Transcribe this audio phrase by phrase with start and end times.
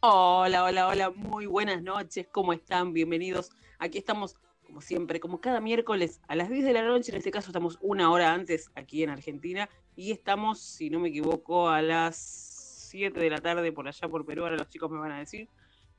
[0.00, 2.92] Hola, hola, hola, muy buenas noches, ¿cómo están?
[2.92, 3.50] Bienvenidos.
[3.80, 7.32] Aquí estamos, como siempre, como cada miércoles a las 10 de la noche, en este
[7.32, 11.82] caso estamos una hora antes aquí en Argentina y estamos, si no me equivoco, a
[11.82, 15.18] las 7 de la tarde por allá por Perú, ahora los chicos me van a
[15.18, 15.48] decir.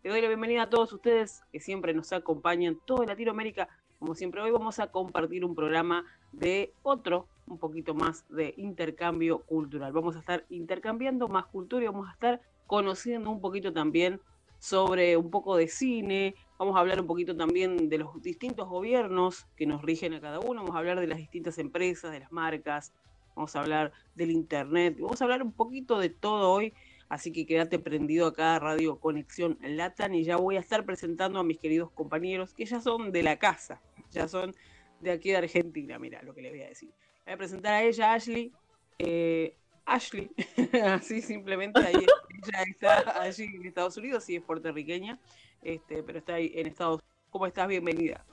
[0.02, 3.68] Le doy la bienvenida a todos ustedes que siempre nos acompañan, toda Latinoamérica.
[4.00, 9.40] Como siempre, hoy vamos a compartir un programa de otro, un poquito más de intercambio
[9.40, 9.92] cultural.
[9.92, 12.40] Vamos a estar intercambiando más cultura y vamos a estar
[12.70, 14.22] conociendo un poquito también
[14.60, 19.48] sobre un poco de cine, vamos a hablar un poquito también de los distintos gobiernos
[19.56, 22.32] que nos rigen a cada uno, vamos a hablar de las distintas empresas, de las
[22.32, 22.94] marcas,
[23.36, 26.76] vamos a hablar del internet, vamos a hablar un poquito de todo hoy,
[27.10, 31.40] así que quédate prendido acá a Radio Conexión Latan y ya voy a estar presentando
[31.40, 34.54] a mis queridos compañeros que ya son de la casa, ya son
[35.00, 36.92] de aquí de Argentina, mira lo que les voy a decir.
[37.26, 38.52] Voy a presentar a ella, Ashley.
[39.00, 39.56] Eh,
[39.90, 40.30] Ashley,
[40.86, 45.20] así simplemente ahí, ella está allí en Estados Unidos, sí es puertorriqueña,
[45.62, 47.10] este, pero está ahí en Estados Unidos.
[47.32, 47.68] ¿Cómo estás?
[47.68, 48.26] Bienvenida.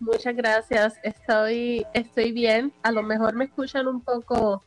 [0.00, 0.94] Muchas gracias.
[1.04, 2.72] Estoy, estoy bien.
[2.82, 4.64] A lo mejor me escuchan un poco.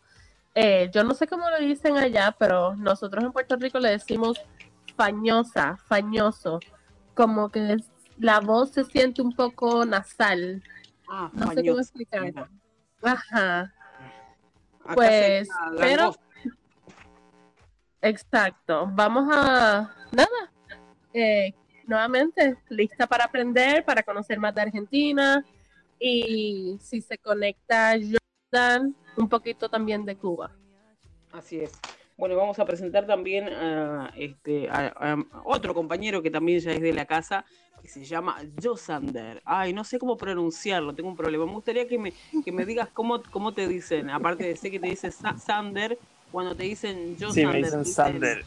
[0.54, 4.40] eh, yo no sé cómo lo dicen allá, pero nosotros en Puerto Rico le decimos
[4.96, 6.60] fañosa, fañoso.
[7.16, 10.64] Como que es- la voz se siente un poco nasal.
[11.10, 11.82] Ah, No sé cómo fañosa.
[11.82, 12.22] explicar.
[12.22, 12.50] Mira,
[13.02, 13.74] Ajá,
[14.86, 15.48] acá Pues,
[15.78, 16.16] pero-
[18.02, 18.88] exacto.
[18.94, 19.94] Vamos a.
[20.12, 20.52] Nada.
[21.14, 21.54] Eh,
[21.88, 25.44] nuevamente, lista para aprender, para conocer más de Argentina.
[26.00, 30.52] Y si se conecta Jordan, un poquito también de Cuba.
[31.32, 31.72] Así es.
[32.18, 36.82] Bueno, vamos a presentar también a, este, a, a otro compañero que también ya es
[36.82, 37.44] de la casa,
[37.82, 39.42] que se llama Josander.
[39.46, 41.46] Ay, no sé cómo pronunciarlo, tengo un problema.
[41.46, 44.80] Me gustaría que me, que me digas cómo, cómo te dicen, aparte de sé que
[44.80, 45.98] te dice Sa- Sander,
[46.32, 47.34] cuando te dicen Josander.
[47.34, 48.46] Sí, me dicen Sander.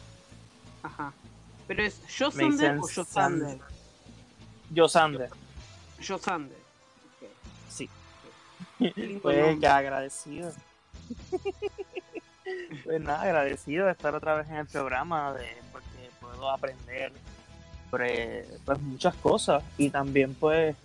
[0.81, 1.13] Ajá.
[1.67, 3.59] Pero es Josander o Josander.
[4.71, 5.29] Yo Sander.
[6.05, 6.57] Josander.
[6.57, 7.29] Ok.
[7.69, 7.87] Sí.
[9.21, 10.51] Pues que agradecido.
[12.83, 17.11] Pues nada, agradecido de estar otra vez en el programa, de, porque puedo aprender
[17.89, 20.75] pues, muchas cosas y también pues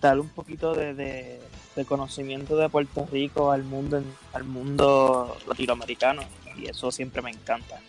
[0.00, 1.40] dar un poquito de, de-
[1.74, 4.00] de conocimiento de Puerto Rico al mundo
[4.32, 6.22] al mundo latinoamericano
[6.56, 7.80] y eso siempre me encanta.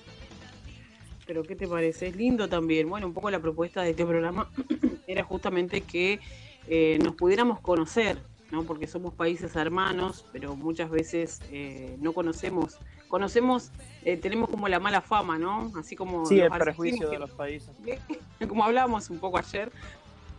[1.28, 2.08] Pero ¿qué te parece?
[2.08, 2.90] Es lindo también.
[2.90, 4.50] Bueno, un poco la propuesta de este programa
[5.08, 6.20] era justamente que
[6.68, 8.18] eh, nos pudiéramos conocer,
[8.52, 8.64] ¿no?
[8.64, 12.78] Porque somos países hermanos, pero muchas veces eh, no conocemos.
[13.08, 13.72] Conocemos,
[14.04, 15.72] eh, tenemos como la mala fama, ¿no?
[15.78, 17.70] Así como Sí, el prejuicio de los países.
[18.48, 19.72] como hablábamos un poco ayer,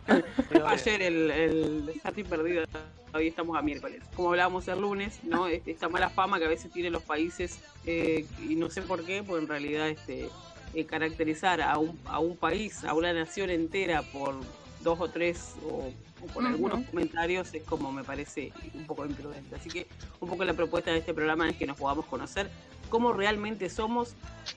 [0.67, 2.65] ayer el, el Sati perdido,
[3.13, 4.03] hoy estamos a miércoles.
[4.15, 5.47] Como hablábamos el lunes, ¿no?
[5.47, 9.23] Esta mala fama que a veces tienen los países, eh, y no sé por qué,
[9.23, 10.29] pues en realidad este,
[10.73, 14.35] eh, caracterizar a un, a un país, a una nación entera por
[14.81, 15.91] dos o tres o,
[16.21, 16.39] Ujú.
[16.45, 19.55] algunos comentarios es como me parece un poco imprudente.
[19.55, 19.87] Así que
[20.19, 22.49] un poco la propuesta de este programa es que nos podamos conocer
[22.89, 24.15] cómo realmente somos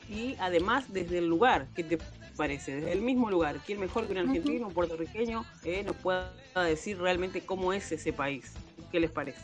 [0.09, 1.99] y además desde el lugar, ¿qué te
[2.37, 2.77] parece?
[2.77, 6.33] Desde el mismo lugar, ¿quién mejor que un argentino, un puertorriqueño, eh, nos pueda
[6.65, 8.53] decir realmente cómo es ese país?
[8.91, 9.41] ¿Qué les parece?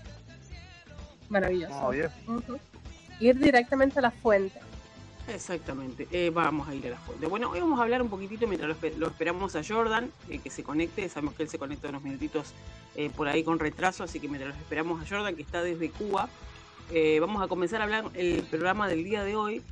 [1.29, 1.91] Maravilloso.
[2.27, 2.59] Ujú.
[3.21, 4.59] Ir directamente a la fuente.
[5.28, 7.26] Exactamente, eh, vamos a ir a la fuente.
[7.26, 10.38] Bueno, hoy vamos a hablar un poquitito mientras lo, espe- lo esperamos a Jordan, eh,
[10.38, 12.52] que se conecte, sabemos que él se conecta unos minutitos
[12.94, 15.90] eh, por ahí con retraso, así que mientras lo esperamos a Jordan, que está desde
[15.90, 16.28] Cuba,
[17.20, 19.62] vamos a comenzar a hablar el programa del día de hoy,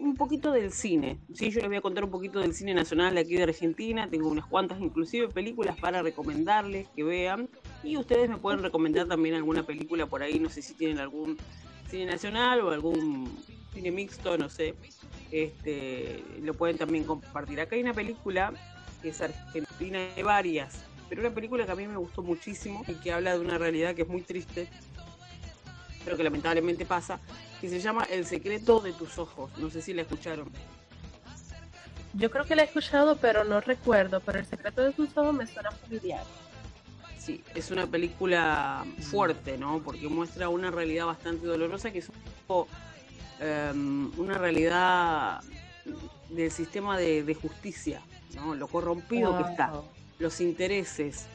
[0.00, 1.18] un poquito del cine.
[1.34, 4.08] Sí, yo les voy a contar un poquito del cine nacional de aquí de Argentina,
[4.08, 7.50] tengo unas cuantas inclusive películas para recomendarles que vean,
[7.84, 11.36] y ustedes me pueden recomendar también alguna película por ahí, no sé si tienen algún
[11.90, 13.30] cine nacional o algún
[13.72, 14.74] cine mixto, no sé.
[15.30, 17.60] este, lo pueden también compartir.
[17.60, 18.52] Acá hay una película
[19.02, 22.94] que es argentina, hay varias, pero una película que a mí me gustó muchísimo y
[22.94, 24.68] que habla de una realidad que es muy triste,
[26.04, 27.20] pero que lamentablemente pasa,
[27.60, 29.50] que se llama El secreto de tus ojos.
[29.58, 30.50] No sé si la escucharon.
[32.14, 34.20] Yo creo que la he escuchado, pero no recuerdo.
[34.20, 36.24] Pero El secreto de tus ojos me suena familiar.
[37.18, 39.80] Sí, es una película fuerte, ¿no?
[39.84, 42.14] Porque muestra una realidad bastante dolorosa que es un
[42.46, 42.68] poco
[43.40, 45.40] em, una realidad
[46.28, 48.02] del sistema de, justicia,
[48.34, 48.54] ¿no?
[48.54, 49.72] Lo corrompido que está,
[50.18, 51.26] los intereses,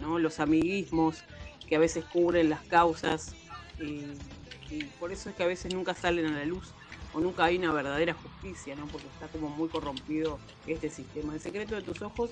[0.00, 0.18] ¿no?
[0.18, 1.24] Los amiguismos
[1.68, 3.34] que a veces cubren las causas
[3.80, 4.04] y,
[4.70, 6.72] y por eso es que a veces nunca salen a la luz
[7.14, 8.86] o nunca hay una verdadera justicia, ¿no?
[8.86, 11.34] Porque está como muy corrompido este sistema.
[11.34, 12.30] El secreto de tus ojos,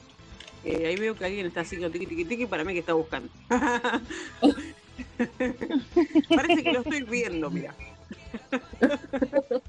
[0.65, 3.29] eh, ahí veo que alguien está haciendo tiqui tiqui tiqui para mí que está buscando.
[6.29, 7.75] Parece que lo estoy viendo, mira.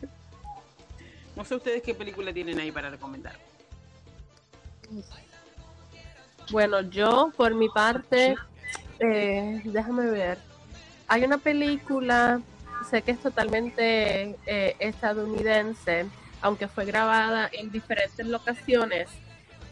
[1.36, 3.36] no sé ustedes qué película tienen ahí para recomendar.
[6.52, 8.36] Bueno, yo por mi parte,
[9.00, 10.38] eh, déjame ver.
[11.08, 12.42] Hay una película
[12.90, 16.06] sé que es totalmente eh, estadounidense,
[16.42, 19.10] aunque fue grabada en diferentes locaciones,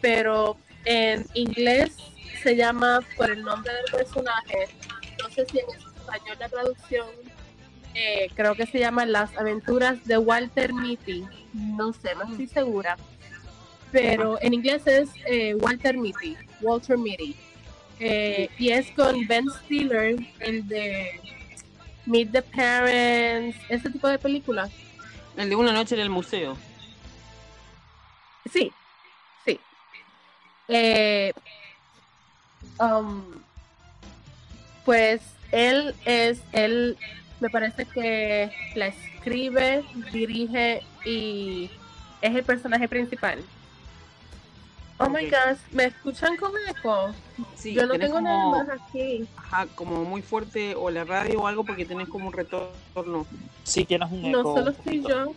[0.01, 1.95] pero en inglés
[2.41, 4.67] se llama por el nombre del personaje,
[5.21, 7.07] no sé si en español la traducción,
[7.99, 12.97] eh, creo que se llama Las aventuras de Walter Mitty, no sé, no estoy segura,
[13.91, 17.35] pero en inglés es eh, Walter Mitty, Walter Mitty.
[17.99, 21.19] y es con Ben Stiller, el de
[22.05, 24.71] Meet the Parents, ese tipo de películas.
[25.35, 26.57] El de una noche en el museo.
[28.51, 28.71] Sí,
[29.45, 29.59] sí.
[30.67, 31.33] Eh,
[32.79, 33.23] um,
[34.85, 36.97] pues él es, él
[37.39, 41.69] me parece que la escribe, dirige y
[42.21, 43.43] es el personaje principal.
[45.01, 47.13] Oh my gosh, ¿me escuchan con eco?
[47.55, 49.25] Sí, Yo no tengo nada más aquí.
[49.37, 53.25] Ajá, como muy fuerte o la radio o algo porque tenés como un retorno.
[53.63, 54.43] Sí, tienes un eco.
[54.43, 55.33] No, solo estoy yo.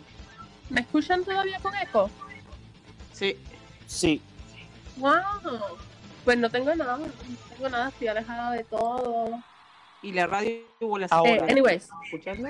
[0.69, 2.09] ¿Me escuchan todavía con eco?
[3.13, 3.37] Sí.
[3.87, 4.21] Sí.
[4.97, 5.13] Wow.
[6.25, 7.05] Pues no tengo nada, no
[7.53, 9.41] tengo nada, estoy alejada de todo.
[10.03, 11.87] ¿Y la radio o la eh, anyways.
[12.05, 12.49] ¿Escuchando?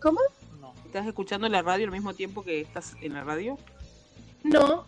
[0.00, 0.20] ¿Cómo?
[0.60, 0.74] No.
[0.84, 3.58] ¿Estás escuchando la radio al mismo tiempo que estás en la radio?
[4.44, 4.86] No,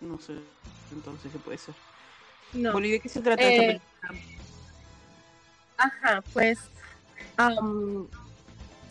[0.00, 0.34] no sé,
[0.92, 1.74] entonces qué puede ser.
[2.52, 2.72] No.
[2.72, 4.24] Bueno, ¿y de qué se trata esta Eh, película?
[5.78, 6.58] Ajá, pues,
[7.36, 8.08] am,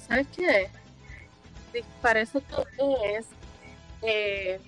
[0.07, 0.69] ¿sabes qué?
[2.01, 2.63] Para eso tú
[3.05, 3.25] es
[4.01, 4.59] eh,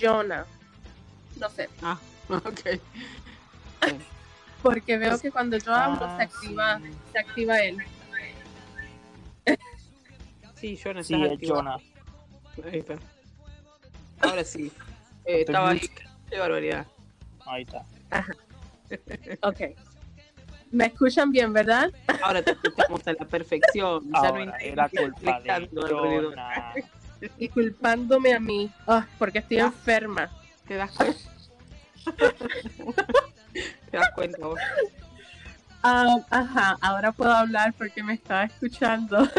[0.00, 0.46] Jonah.
[1.40, 1.98] No sé, Ah,
[2.28, 2.80] ok.
[4.62, 6.90] porque veo que cuando yo hablo Ah, se activa, sí.
[7.12, 7.78] se activa él.
[10.54, 11.48] Sí, Jonah, Sí, es.
[11.48, 11.76] Jonah.
[12.70, 12.96] Ahí está.
[14.20, 14.72] Ahora sí.
[15.24, 15.80] Eh, estaba ahí.
[16.28, 16.86] Qué barbaridad.
[17.46, 17.84] Ahí está.
[19.42, 19.60] Ok.
[20.70, 21.90] ¿Me escuchan bien, verdad?
[22.22, 24.04] Ahora te escuchamos a la perfección.
[24.04, 25.68] Ya no Ahora, era culpa de.
[25.72, 26.74] Jonah.
[27.38, 29.66] Y culpándome a mí, ah, porque estoy Ah.
[29.66, 30.30] enferma.
[30.66, 31.18] ¿Te das cuenta?
[33.90, 34.38] ¿Te das cuenta?
[35.82, 39.28] Ah, ajá, ahora puedo hablar porque me estaba escuchando.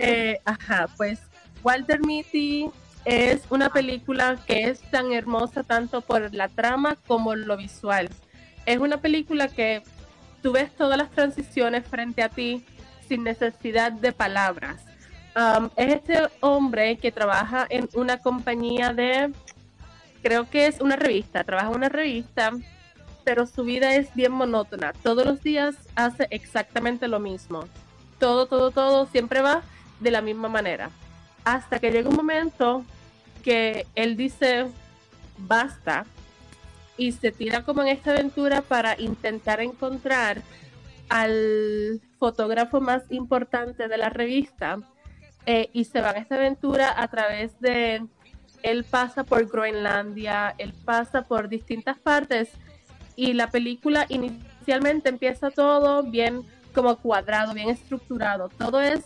[0.00, 1.20] Eh, ajá, pues
[1.62, 2.68] Walter Mitty
[3.06, 8.10] es una película que es tan hermosa tanto por la trama como lo visual.
[8.66, 9.82] Es una película que
[10.42, 12.64] tú ves todas las transiciones frente a ti
[13.08, 14.82] sin necesidad de palabras.
[15.36, 19.32] Um, es este hombre que trabaja en una compañía de,
[20.22, 22.52] creo que es una revista, trabaja en una revista
[23.24, 24.92] pero su vida es bien monótona.
[25.02, 27.64] Todos los días hace exactamente lo mismo.
[28.18, 29.62] Todo, todo, todo siempre va
[30.00, 30.90] de la misma manera.
[31.44, 32.84] Hasta que llega un momento
[33.42, 34.66] que él dice,
[35.38, 36.06] basta,
[36.96, 40.42] y se tira como en esta aventura para intentar encontrar
[41.08, 44.78] al fotógrafo más importante de la revista.
[45.46, 48.06] Eh, y se va en esta aventura a través de...
[48.62, 52.48] Él pasa por Groenlandia, él pasa por distintas partes
[53.16, 56.42] y la película inicialmente empieza todo bien
[56.74, 58.48] como cuadrado, bien estructurado.
[58.48, 59.04] Todo es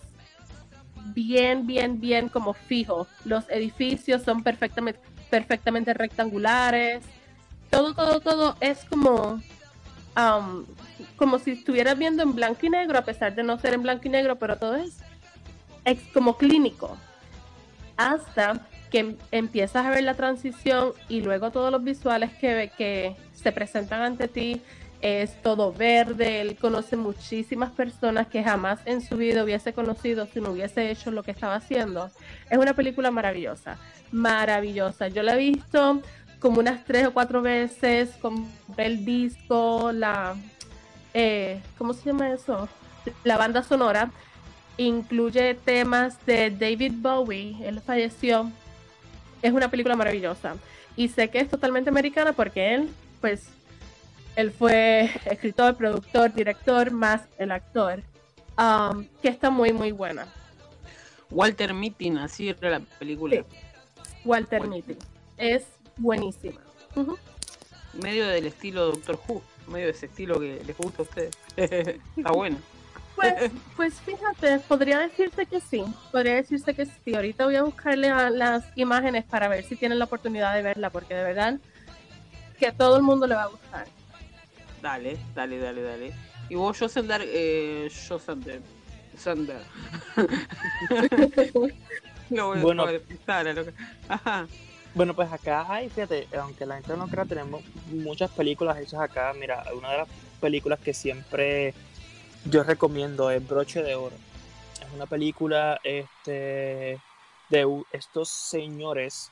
[1.14, 3.06] bien, bien, bien como fijo.
[3.24, 5.00] Los edificios son perfectamente,
[5.30, 7.04] perfectamente rectangulares.
[7.70, 9.42] Todo, todo, todo es como,
[11.16, 14.02] como si estuvieras viendo en blanco y negro, a pesar de no ser en blanco
[14.06, 16.96] y negro, pero todo es como clínico.
[17.96, 23.16] Hasta que em- empiezas a ver la transición y luego todos los visuales que, que
[23.34, 24.60] se presentan ante ti
[25.00, 30.40] es todo verde, él conoce muchísimas personas que jamás en su vida hubiese conocido si
[30.40, 32.10] no hubiese hecho lo que estaba haciendo.
[32.50, 33.78] Es una película maravillosa,
[34.10, 35.08] maravillosa.
[35.08, 36.02] Yo la he visto
[36.40, 40.34] como unas tres o cuatro veces, compré el disco, la,
[41.14, 42.68] eh, ¿cómo se llama eso?
[43.24, 44.10] La banda sonora.
[44.76, 48.50] Incluye temas de David Bowie, él falleció.
[49.42, 50.56] Es una película maravillosa.
[50.96, 52.88] Y sé que es totalmente americana porque él,
[53.20, 53.44] pues,
[54.36, 58.02] él fue escritor, productor, director, más el actor,
[58.58, 60.26] um, que está muy, muy buena.
[61.30, 63.44] Walter Mitty, así era la película.
[64.24, 64.96] Walter Mitty.
[65.36, 65.66] Es
[65.96, 66.60] buenísima.
[67.92, 71.36] Medio del estilo Doctor Who, medio de ese estilo que les gusta a ustedes.
[72.16, 72.56] está bueno.
[73.18, 77.14] Pues, pues fíjate, podría decirse que sí, podría decirse que sí.
[77.14, 80.90] Ahorita voy a buscarle a las imágenes para ver si tienen la oportunidad de verla,
[80.90, 81.58] porque de verdad
[82.58, 83.86] que a todo el mundo le va a gustar.
[84.80, 86.12] Dale, dale, dale, dale.
[86.48, 88.60] Y vos, Josender, eh, Josender,
[89.16, 89.60] Sander.
[92.30, 94.46] no voy bueno, a Ajá.
[94.94, 99.32] Bueno, pues acá hay, fíjate, aunque la gente no crea, tenemos muchas películas hechas acá.
[99.38, 100.08] Mira, una de las
[100.40, 101.74] películas que siempre
[102.44, 104.16] yo recomiendo es Broche de Oro.
[104.80, 107.00] Es una película este,
[107.50, 109.30] de estos señores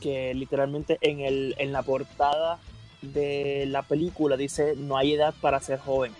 [0.00, 2.58] que literalmente en, el, en la portada
[3.00, 6.12] de la película dice no hay edad para ser joven.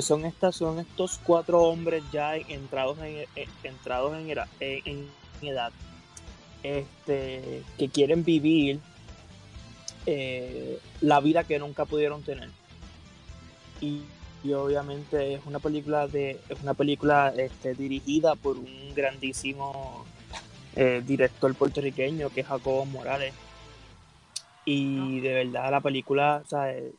[0.00, 5.08] Son, estas, son estos cuatro hombres ya entrados en, eh, entrados en, en,
[5.42, 5.70] edad
[6.64, 8.80] este, que quieren vivir
[10.06, 12.50] eh, la vida que nunca pudieron tener.
[13.80, 14.02] Y,
[14.52, 20.04] obviamente es una película de es una película este, dirigida por un grandísimo
[20.74, 23.34] eh, director puertorriqueño que es Jacobo Morales
[24.66, 26.92] y de verdad la película, eh,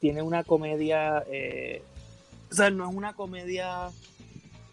[0.00, 1.80] tiene una comedia, eh,
[2.50, 3.88] o sea, no es una comedia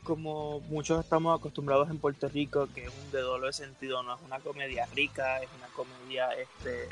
[0.04, 4.22] como muchos estamos acostumbrados en Puerto Rico, que es un de doble sentido, no es
[4.26, 6.90] una comedia rica, es una comedia este,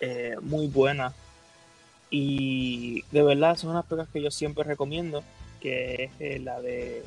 [0.00, 1.14] eh, muy buena.
[2.14, 5.24] Y de verdad son unas películas que yo siempre recomiendo,
[5.60, 7.02] que es la de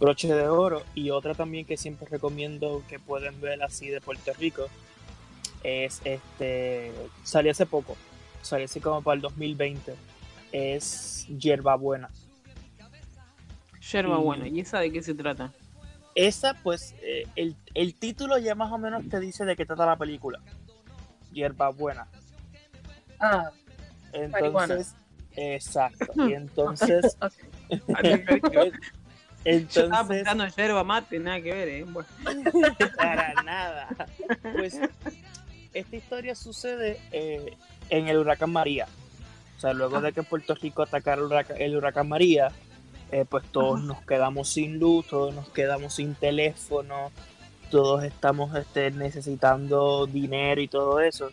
[0.00, 4.32] Broche de Oro, y otra también que siempre recomiendo que pueden ver así de Puerto
[4.32, 4.68] Rico,
[5.62, 6.92] es este.
[7.24, 7.94] Salió hace poco.
[8.40, 9.94] Salió así como para el 2020.
[10.50, 12.08] Es Yerba Buena.
[13.92, 14.48] Yerba Buena.
[14.48, 15.52] ¿Y esa de qué se trata?
[16.14, 17.26] Esa, pues, eh,
[17.74, 20.40] el, título ya más o menos te dice de qué trata la película.
[21.32, 22.06] Yerba Buena.
[23.20, 23.50] Ah.
[24.14, 24.94] Entonces,
[25.36, 26.28] exacto.
[26.28, 27.16] Y entonces.
[27.68, 28.84] Entonces,
[29.74, 31.86] Yo estaba pensando en yerba mate, nada que ver, ¿eh?
[32.96, 33.88] Para nada.
[34.54, 34.80] Pues
[35.74, 37.56] esta historia sucede eh,
[37.90, 38.86] en el huracán María.
[39.56, 41.20] O sea, luego de que Puerto Rico atacara
[41.58, 42.52] el huracán, María,
[43.12, 47.10] eh, pues todos nos quedamos sin luz, todos nos quedamos sin teléfono,
[47.70, 51.30] todos estamos este, necesitando dinero y todo eso.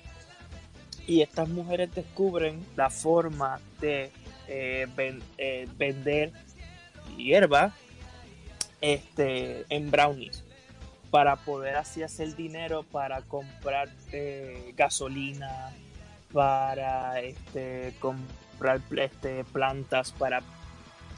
[1.11, 4.11] Y estas mujeres descubren la forma de
[4.47, 4.87] eh,
[5.77, 6.31] vender
[7.17, 7.73] hierba
[8.79, 10.45] este, en brownies
[11.09, 15.75] para poder así hacer dinero para comprar eh, gasolina,
[16.31, 20.41] para este, comprar este, plantas, para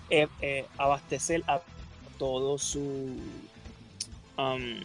[0.09, 1.61] eh, eh, abastecer a
[2.17, 3.15] todo su
[4.37, 4.79] um,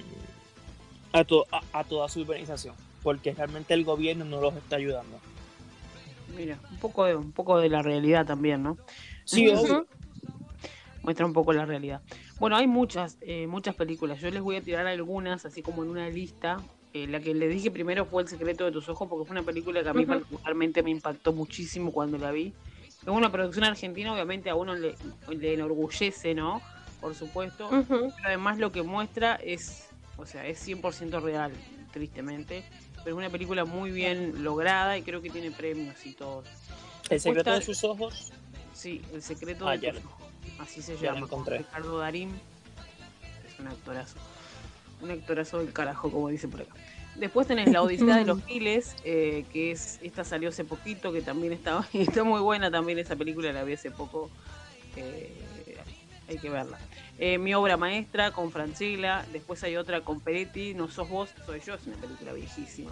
[1.15, 1.25] a,
[1.73, 2.75] a, toda su urbanización,
[3.09, 5.19] porque realmente el gobierno no los está ayudando.
[6.37, 8.77] Mira, un poco de, un poco de la realidad también, ¿no?
[9.25, 9.51] Sí,
[11.01, 12.03] Muestra un poco la realidad.
[12.39, 14.21] Bueno, hay muchas, eh, muchas películas.
[14.21, 16.61] Yo les voy a tirar algunas, así como en una lista.
[16.93, 19.43] Eh, la que le dije primero fue El secreto de tus ojos, porque fue una
[19.43, 22.53] película que a mí particularmente me impactó muchísimo cuando la vi.
[23.01, 24.97] Es una producción argentina, obviamente a uno le,
[25.31, 26.61] enorgullece, ¿no?
[27.01, 27.71] Por supuesto.
[27.89, 29.89] Pero además lo que muestra es,
[30.19, 31.53] o sea, es 100% real,
[31.91, 32.65] tristemente.
[33.05, 36.43] Pero es una película muy bien lograda y creo que tiene premios y todo.
[37.09, 38.33] ¿El secreto de sus ojos?
[38.75, 40.29] Sí, El secreto de tus ojos
[40.59, 42.31] así se llama, Ricardo Darín,
[43.47, 44.17] es un actorazo,
[45.01, 46.75] un actorazo del carajo, como dice por acá.
[47.17, 51.23] Después tenés La Odisea de los Giles, eh, que es, esta salió hace poquito, que
[51.23, 54.31] también está, está muy buena también esa película, la vi hace poco,
[54.97, 55.33] eh,
[56.29, 56.79] hay que verla.
[57.19, 61.61] Eh, mi obra maestra con Francila, después hay otra con Peretti, No sos vos, soy
[61.61, 62.91] yo, es una película viejísima.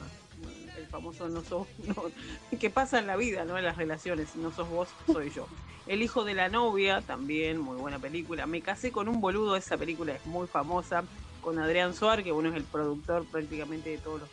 [0.76, 1.66] El famoso no sos,
[2.60, 5.46] que pasa en la vida, no en las relaciones, no sos vos, soy yo.
[5.86, 8.46] El hijo de la novia, también muy buena película.
[8.46, 11.04] Me casé con un boludo, esa película es muy famosa,
[11.40, 14.28] con Adrián Suar, que bueno es el productor prácticamente de todos los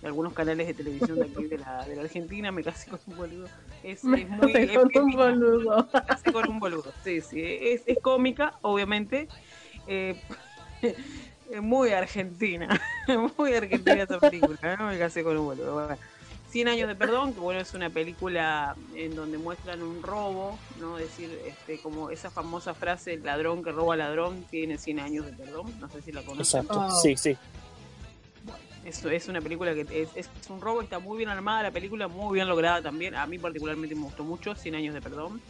[0.00, 3.00] de algunos canales de televisión de aquí de la, de la Argentina, me casé con
[3.06, 3.48] un boludo.
[3.82, 5.88] Es, Me es muy casé con un boludo.
[5.92, 6.92] Me casé con un boludo.
[7.04, 9.28] Sí, sí, es, es cómica, obviamente.
[9.86, 10.20] Eh,
[10.82, 12.68] es muy argentina,
[13.38, 14.86] muy argentina esa película, ¿no?
[14.88, 15.74] Me casé con un boludo.
[15.74, 15.96] Bueno,
[16.50, 20.98] 100 años de perdón, que bueno, es una película en donde muestran un robo, ¿no?
[20.98, 25.26] Es decir, este, como esa famosa frase, el ladrón que roba ladrón tiene 100 años
[25.26, 26.60] de perdón, no sé si la conocen.
[26.60, 26.86] Exacto.
[26.86, 27.00] Oh.
[27.02, 27.36] Sí, sí.
[28.88, 32.08] Eso es una película que es, es un robo, está muy bien armada la película,
[32.08, 33.14] muy bien lograda también.
[33.14, 35.42] A mí particularmente me gustó mucho, 100 años de perdón.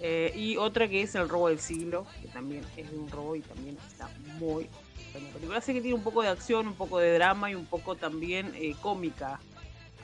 [0.00, 3.42] Eh, y otra que es El robo del siglo, que también es un robo y
[3.42, 4.08] también está
[4.40, 4.66] muy
[5.12, 5.60] buena película.
[5.60, 8.74] Que tiene un poco de acción, un poco de drama y un poco también eh,
[8.82, 9.38] cómica.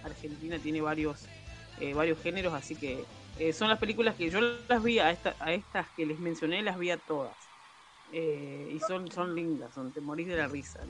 [0.04, 1.24] Argentina tiene varios,
[1.80, 3.04] eh, varios géneros, así que
[3.52, 6.78] son las películas que yo las vi a, esta- a estas que les mencioné, las
[6.78, 7.34] vi a todas.
[8.12, 10.80] Y son, son lindas, son, te morís de la risa.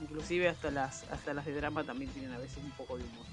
[0.00, 3.26] Inclusive hasta las, hasta las de drama también tienen a veces un poco de humor.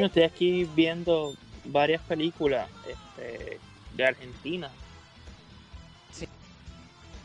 [0.00, 3.58] Yo estoy aquí viendo varias películas este,
[3.94, 4.70] de Argentina.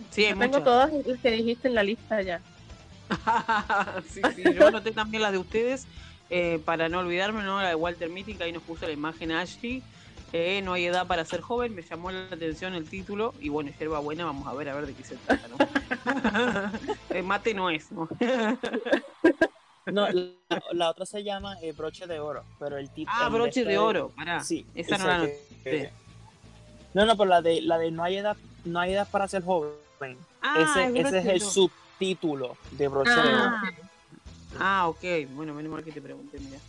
[0.09, 2.41] Sí, hay Yo tengo todas las que dijiste en la lista ya.
[4.09, 5.87] sí, sí, yo anoté también las de ustedes
[6.29, 7.61] eh, para no olvidarme, ¿no?
[7.61, 9.81] La de Walter Mitty, que ahí nos puso la imagen Ashley.
[10.33, 13.71] Eh, no hay edad para ser joven, me llamó la atención el título y bueno,
[13.79, 15.57] yerba buena, vamos a ver a ver de qué se trata, ¿no?
[17.09, 18.09] Eh, mate no es, ¿no?
[19.85, 20.31] No, la,
[20.73, 23.15] la otra se llama eh, Broche de Oro, pero el título.
[23.17, 24.43] ah, broche de oro, pará.
[24.43, 25.93] Sí, esa no la que- anoté.
[26.93, 29.43] No, no, pero la de la de no hay edad, no hay edad para ser
[29.43, 29.71] joven.
[30.41, 31.51] Ah, ese es ese broche es de el oro.
[31.51, 33.51] subtítulo de Broche de Oro.
[33.55, 33.71] Ah,
[34.59, 35.03] Ah, ok.
[35.35, 36.59] Bueno, menos mal que te pregunté, mira.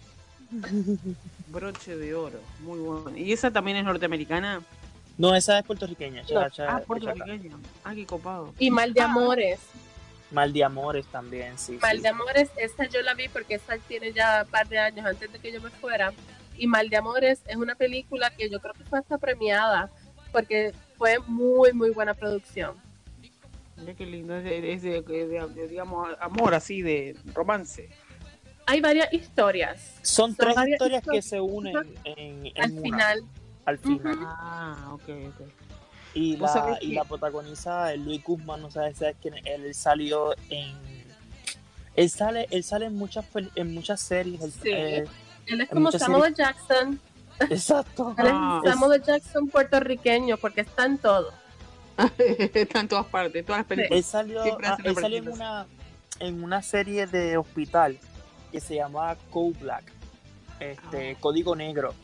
[1.50, 3.16] Broche de oro, muy bueno.
[3.16, 4.62] ¿Y esa también es norteamericana?
[5.16, 6.24] No, esa es puertorriqueña.
[6.24, 6.50] cha- No.
[6.50, 7.56] cha- Ah, puertorriqueña.
[7.84, 8.52] Ah, qué copado.
[8.58, 9.58] y Mal de Amores.
[10.30, 11.78] Mal de amores también, sí.
[11.80, 12.02] Mal sí.
[12.02, 15.32] de Amores, esta yo la vi porque esta tiene ya un par de años antes
[15.32, 16.12] de que yo me fuera.
[16.58, 19.90] Y Mal de Amores es una película que yo creo que fue hasta premiada
[20.30, 22.74] porque fue muy, muy buena producción.
[23.78, 24.36] Mira qué lindo.
[24.36, 27.88] Es de, es de- de- de, digamos, amor así, de romance.
[28.70, 29.94] Hay varias historias.
[30.02, 31.24] Son Son tres varias historias que historias.
[31.24, 33.24] se unen en, en Al una, final,
[33.64, 34.16] al final.
[34.18, 34.24] Ujú.
[34.28, 35.48] Ah, ok, ok.
[36.14, 39.74] Y la, y que- la protagoniza Luis Guzmán, no sabes sabes quién es él, él
[39.74, 40.76] salió en
[41.96, 43.24] él sale, él sale en muchas
[43.56, 44.70] en muchas series, él- Sí.
[44.70, 45.04] eh,
[45.46, 47.00] él es como Samuel Jackson.
[47.50, 48.14] exacto.
[48.18, 48.60] Él es Ah.
[48.64, 51.32] Samuel Jackson puertorriqueño porque está en todo.
[52.18, 53.98] Está en todas partes, todas las películas.
[53.98, 55.66] Él salió, ah, él salió en una
[56.20, 57.98] en una serie de hospital
[58.50, 59.92] que se llamaba Code Black,
[60.60, 61.16] este, Ah.
[61.20, 61.94] Código Negro.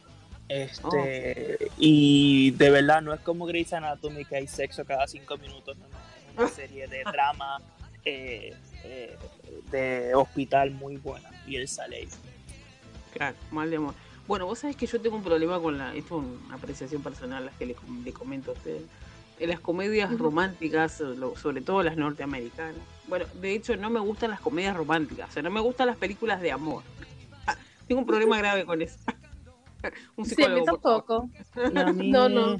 [0.48, 5.76] Este, y de verdad no es como Grey's Anatomy que hay sexo cada cinco minutos,
[5.78, 5.96] no, no,
[6.28, 7.60] es una serie de drama
[8.04, 8.54] eh,
[8.84, 9.16] eh,
[9.70, 12.08] de hospital muy buena y él sale ahí.
[13.12, 13.94] Claro, mal de amor.
[14.26, 15.94] Bueno, vos sabés que yo tengo un problema con la.
[15.94, 18.82] Esto es una apreciación personal, las que le, com- le comento a ustedes.
[19.38, 21.02] En las comedias románticas,
[21.40, 22.76] sobre todo las norteamericanas.
[23.06, 25.28] Bueno, de hecho, no me gustan las comedias románticas.
[25.30, 26.82] O sea, no me gustan las películas de amor.
[27.46, 28.98] Ah, tengo un problema grave con eso.
[30.16, 30.80] un Sí, a mí psicólogo.
[30.80, 30.80] favor.
[31.04, 31.30] tampoco.
[32.02, 32.54] No, no.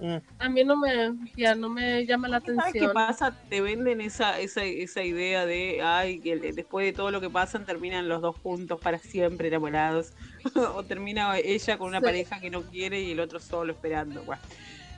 [0.00, 2.92] eh, A mí no me, ya no me llama la ¿Sabes qué atención.
[2.94, 3.36] pasa?
[3.50, 7.66] Te venden esa, esa, esa idea de, ay, que después de todo lo que pasan
[7.66, 10.12] terminan los dos juntos para siempre enamorados.
[10.74, 12.04] o termina ella con una Sí.
[12.04, 14.22] pareja que no quiere y el otro solo esperando.
[14.24, 14.40] Bueno,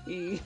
[0.06, 0.40] y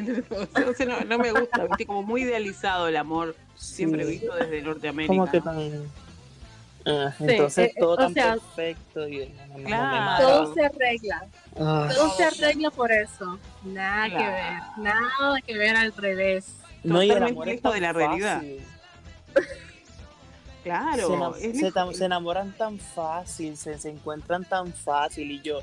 [0.00, 1.86] o sea, no, no me gusta, ¿viste?
[1.86, 5.08] Como muy idealizado el amor, siempre sí, visto desde Norteamérica.
[5.14, 5.44] como que ¿no?
[5.44, 5.90] tan
[6.86, 9.32] ah, Sí, entonces eh, todo tan sea, perfecto y
[9.64, 10.26] Claro.
[10.26, 11.26] Todo se arregla.
[11.58, 13.38] Ah, Todo se arregla por eso.
[13.64, 14.32] Nada que Claro.
[14.32, 14.62] ver.
[14.84, 16.46] Nada que ver al revés.
[16.84, 18.36] no, y el amor es de la realidad.
[18.38, 18.60] fácil.
[20.62, 25.62] Claro, se, se se enamoran tan fácil, se, se encuentran tan fácil y yo,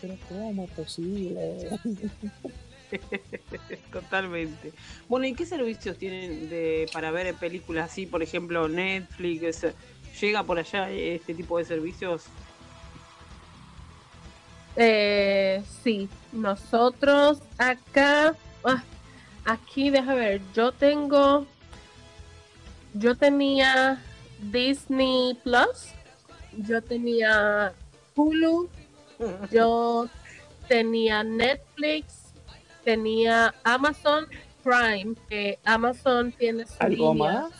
[0.00, 1.68] pero ¿cómo es posible?
[3.92, 4.72] Totalmente.
[5.08, 8.06] Bueno, ¿y qué servicios tienen de para ver películas así?
[8.06, 9.66] Por ejemplo, Netflix.
[10.20, 12.24] ¿Llega por allá este tipo de servicios?
[14.76, 18.82] Eh, sí, nosotros acá, ah,
[19.44, 21.46] aquí, deja ver, yo tengo,
[22.94, 24.02] yo tenía
[24.40, 25.92] Disney Plus,
[26.58, 27.72] yo tenía
[28.16, 28.68] Hulu,
[29.52, 30.08] yo
[30.66, 32.23] tenía Netflix,
[32.84, 34.26] tenía Amazon
[34.62, 37.32] Prime, que Amazon tiene su ¿Algo línea.
[37.32, 37.52] más?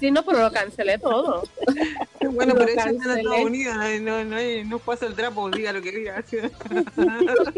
[0.00, 1.42] Sí, no, pero lo cancelé todo.
[2.20, 3.18] Bueno, Lo pero ella está en.
[3.18, 6.22] Estados Unidos, no, no, no, no pasa el trapo, diga lo que diga.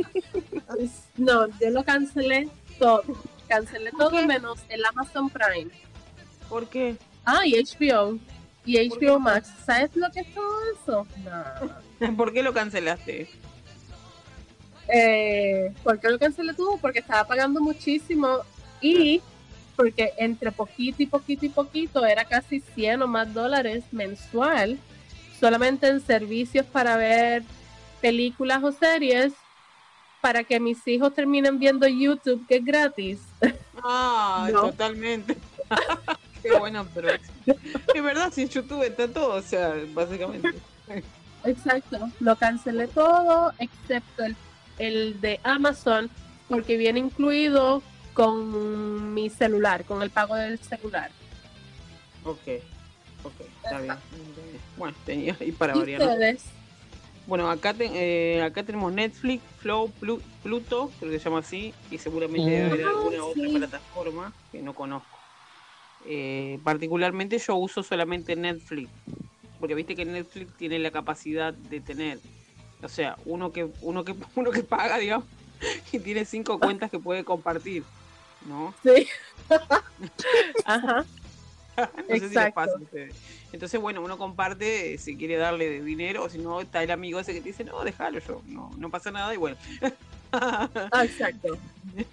[1.16, 3.02] No, yo lo cancelé todo.
[3.48, 5.70] Cancelé todo menos el Amazon Prime.
[6.48, 6.96] ¿Por qué?
[7.24, 8.18] Ah, y HBO.
[8.64, 9.50] y HBO Max.
[9.66, 11.06] ¿Sabes lo que es todo eso?
[12.00, 12.16] No.
[12.16, 13.28] ¿Por qué lo cancelaste?
[14.92, 16.79] Eh, ¿Por qué lo cancelé tú?
[16.81, 18.38] Porque estaba pagando muchísimo
[18.81, 19.22] y
[19.76, 24.79] porque entre poquito y poquito y poquito era casi 100 o más dólares mensual
[25.38, 27.42] solamente en servicios para ver
[28.00, 29.33] películas o series
[30.20, 33.20] para que mis hijos terminen viendo YouTube que es gratis.
[33.83, 35.37] Ah, totalmente.
[36.42, 40.55] Qué bueno, pero es verdad, si YouTube está todo, o sea, básicamente.
[41.44, 44.37] Exacto, lo cancelé todo excepto el,
[44.80, 46.10] el de Amazon
[46.48, 47.82] porque viene incluido
[48.14, 51.10] con mi celular, con el pago del celular.
[52.24, 52.38] Ok,
[53.24, 53.94] ok, está bien.
[54.76, 56.36] Bueno, tenía ahí para variar.
[57.26, 59.92] Bueno, acá, eh, acá tenemos Netflix, Flow,
[60.42, 64.60] Pluto, creo que se llama así, y seguramente debe haber alguna ah, otra plataforma que
[64.62, 65.16] no conozco.
[66.06, 68.90] Eh, particularmente yo uso solamente Netflix,
[69.60, 72.18] porque viste que Netflix tiene la capacidad de tener,
[72.82, 75.26] o sea, uno que uno que uno que paga, digamos,
[75.92, 77.84] y tiene cinco cuentas que puede compartir,
[78.46, 78.74] ¿no?
[78.82, 79.06] Sí.
[80.64, 81.04] Ajá.
[82.08, 82.72] Exacto.
[83.52, 87.32] Entonces, bueno, uno comparte si quiere darle dinero, o si no, está el amigo ese
[87.32, 89.56] que te dice, no, déjalo yo, no, no pasa nada, y bueno.
[90.32, 90.68] Ah,
[91.04, 91.58] exacto.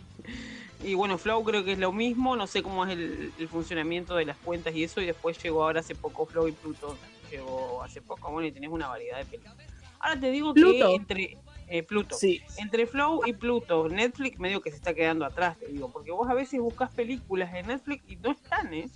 [0.83, 4.25] Y bueno, Flow creo que es lo mismo, no sé cómo es el, funcionamiento de
[4.25, 6.95] las cuentas y eso, y después llegó ahora hace poco Flow y Pluto,
[7.31, 9.57] llegó hace poco, bueno, y tenés una variedad de películas.
[10.07, 12.41] Ahora te digo que entre eh, Pluto, sí.
[12.55, 16.29] entre Flow y Pluto, Netflix medio que se está quedando atrás, te digo, porque vos
[16.29, 18.89] a veces buscas películas en Netflix y no están, ¿eh?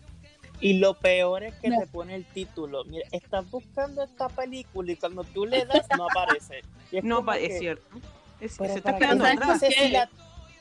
[0.62, 2.86] Y lo peor es que te pone el título.
[2.86, 6.62] Mira, estás buscando esta película y cuando tú le das no aparece.
[7.04, 7.84] no, es cierto.
[8.40, 9.62] se está quedando atrás.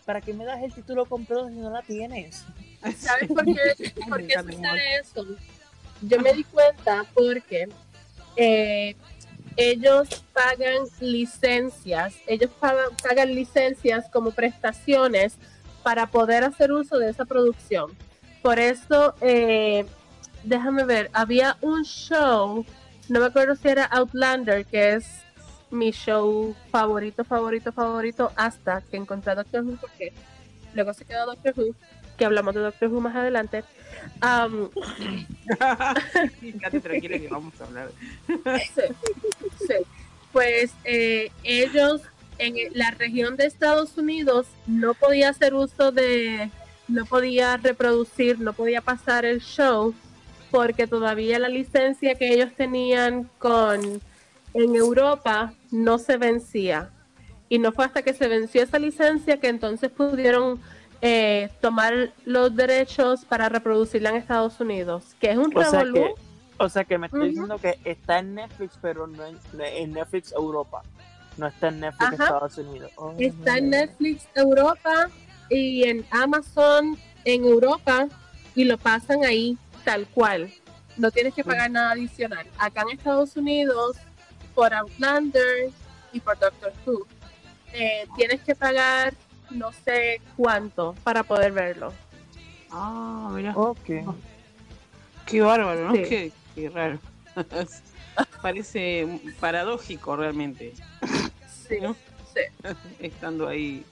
[0.05, 2.45] ¿Para qué me das el título completo si no la tienes?
[2.99, 3.55] ¿Sabes por qué,
[4.09, 5.27] por qué sucede eso?
[6.03, 7.69] Yo me di cuenta porque
[8.35, 8.97] eh,
[9.57, 15.37] ellos pagan licencias, ellos pagan, pagan licencias como prestaciones
[15.83, 17.91] para poder hacer uso de esa producción.
[18.43, 19.85] Por eso, eh,
[20.45, 22.65] déjame ver, había un show,
[23.09, 25.07] no me acuerdo si era Outlander, que es
[25.71, 30.13] mi show favorito, favorito, favorito, hasta que encontré a Doctor Who, porque
[30.75, 31.75] luego se quedó Doctor Who,
[32.17, 33.65] que hablamos de Doctor Who más adelante.
[34.23, 34.69] Um,
[36.83, 37.91] tranquila que vamos a hablar.
[38.75, 38.83] sí,
[40.33, 42.03] Pues eh, ellos
[42.39, 46.51] en la región de Estados Unidos no podía hacer uso de
[46.89, 49.95] no podía reproducir, no podía pasar el show
[50.51, 54.01] porque todavía la licencia que ellos tenían con
[54.55, 56.91] en Europa no se vencía.
[57.49, 60.61] Y no fue hasta que se venció esa licencia que entonces pudieron
[61.03, 65.51] eh, tomar los derechos para reproducirla en Estados Unidos, que es un
[66.61, 70.83] o sea que, me estoy diciendo que está en Netflix, pero no en, Netflix Europa.
[71.39, 72.93] No está en Netflix Estados Unidos.
[72.97, 75.09] Oh, está en Netflix Europa
[75.49, 78.09] y en Amazon en Europa
[78.55, 80.53] y lo pasan ahí tal cual.
[80.99, 82.47] No tienes que pagar nada adicional.
[82.59, 83.97] Acá en Estados Unidos,
[84.55, 85.71] por Outlander
[86.13, 87.07] y por Doctor Who,
[87.73, 89.15] eh, tienes que pagar
[89.49, 91.91] no sé cuánto para poder verlo.
[92.71, 93.55] Ah, mira.
[93.57, 94.05] Ok.
[95.25, 95.93] Qué bárbaro, ¿no?
[95.95, 96.33] Qué,
[96.73, 96.99] raro.
[98.43, 100.75] Parece paradójico realmente.
[101.69, 101.79] Sí,
[102.35, 102.41] sí.
[103.01, 103.85] Estando ahí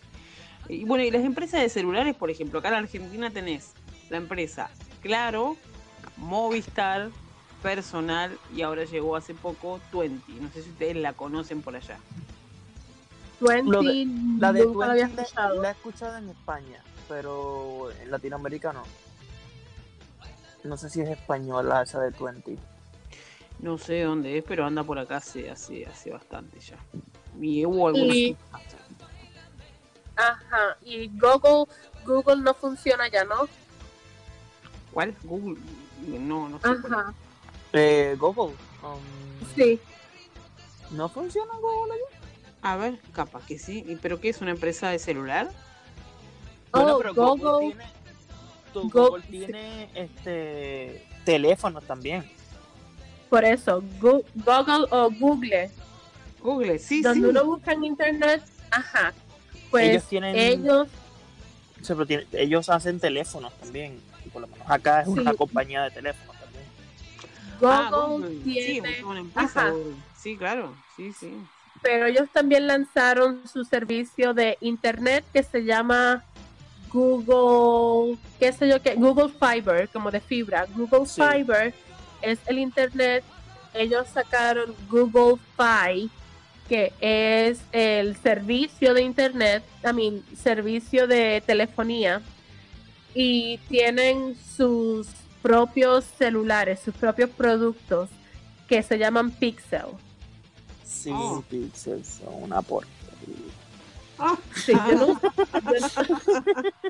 [0.68, 3.73] y bueno, y las empresas de celulares, por ejemplo, acá en Argentina tenés
[4.11, 4.71] la empresa
[5.03, 5.57] Claro,
[6.16, 7.11] Movistar,
[7.62, 10.35] Personal y ahora llegó hace poco Twenty.
[10.35, 11.99] No sé si ustedes la conocen por allá.
[13.38, 14.07] Twenty,
[14.38, 15.01] la de Twenty
[15.57, 18.83] la he escuchado en España, pero en Latinoamérica no.
[20.64, 22.59] No sé si es española esa de Twenty.
[23.61, 26.77] No sé dónde es, pero anda por acá hace, hace, hace bastante ya.
[27.40, 28.37] Y hubo algunos y...
[30.16, 31.73] Ajá, y Google,
[32.05, 33.49] Google no funciona ya, ¿no?
[34.92, 35.14] ¿Cuál?
[35.23, 35.61] Google,
[36.07, 36.68] no, no sé.
[36.68, 37.14] Ajá.
[37.73, 38.55] Eh, Google.
[38.83, 39.01] Um,
[39.55, 39.79] sí.
[40.90, 42.18] ¿No funciona Google allá?
[42.62, 43.99] A ver, capaz que sí.
[44.03, 45.49] ¿Pero qué es una empresa de celular?
[46.73, 47.85] oh, Google, tiene,
[48.74, 52.24] Google tiene este teléfono también.
[53.28, 55.70] Por eso, Google o Google.
[56.40, 57.31] Google, sí, Donde sí.
[57.31, 59.12] uno busca en internet, ajá,
[59.70, 60.37] pues ellos tienen.
[60.37, 60.88] Ellos,
[62.33, 64.00] ellos hacen teléfonos también.
[64.33, 66.64] por lo menos acá es una compañía de teléfonos también.
[67.61, 68.96] Google, ah, tiene.
[68.96, 69.72] Sí, una empresa,
[70.16, 70.74] sí, claro.
[70.96, 71.35] Sí, sí.
[71.83, 76.24] Pero ellos también lanzaron su servicio de internet que se llama
[76.92, 81.74] Google, qué sé yo qué, Google Fiber, como de fibra, Google Fiber,
[82.22, 83.24] es el Internet.
[83.74, 86.11] Ellos sacaron Google Fi,
[86.68, 92.20] que es el servicio de Internet, también servicio de telefonía.
[93.14, 95.09] Y tienen sus
[95.42, 98.09] propios celulares, sus propios productos
[98.68, 99.87] que se llaman Pixel.
[100.85, 101.42] Sí, Oh.
[101.48, 102.96] Pixel son una porquería.
[104.57, 106.17] Sí, yo, no, yo no-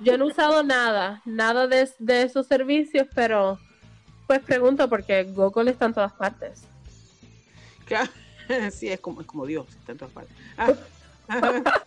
[0.03, 3.59] yo no he usado nada, nada de, de esos servicios, pero
[4.27, 6.63] pues pregunto porque Google está en todas partes.
[7.85, 8.11] claro.
[8.73, 10.35] Sí, es como, es como Dios, está en todas partes.
[10.57, 10.73] Ah.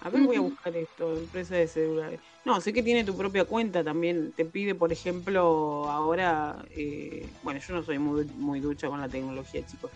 [0.00, 2.20] A ver, voy a buscar esto, empresa de celulares.
[2.44, 4.32] No, sé que tiene tu propia cuenta también.
[4.32, 9.08] Te pide, por ejemplo, ahora, eh, bueno, yo no soy muy, muy ducha con la
[9.08, 9.90] tecnología, chicos,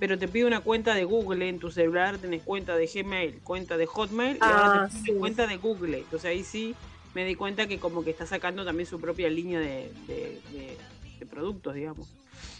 [0.00, 3.76] pero te pide una cuenta de Google en tu celular, tenés cuenta de Gmail, cuenta
[3.76, 5.18] de Hotmail y ahora Ah, te pide sí.
[5.18, 5.98] cuenta de Google.
[5.98, 6.74] Entonces ahí sí
[7.14, 10.76] me di cuenta que como que está sacando también su propia línea de, de- de-
[11.20, 12.12] de productos, digamos.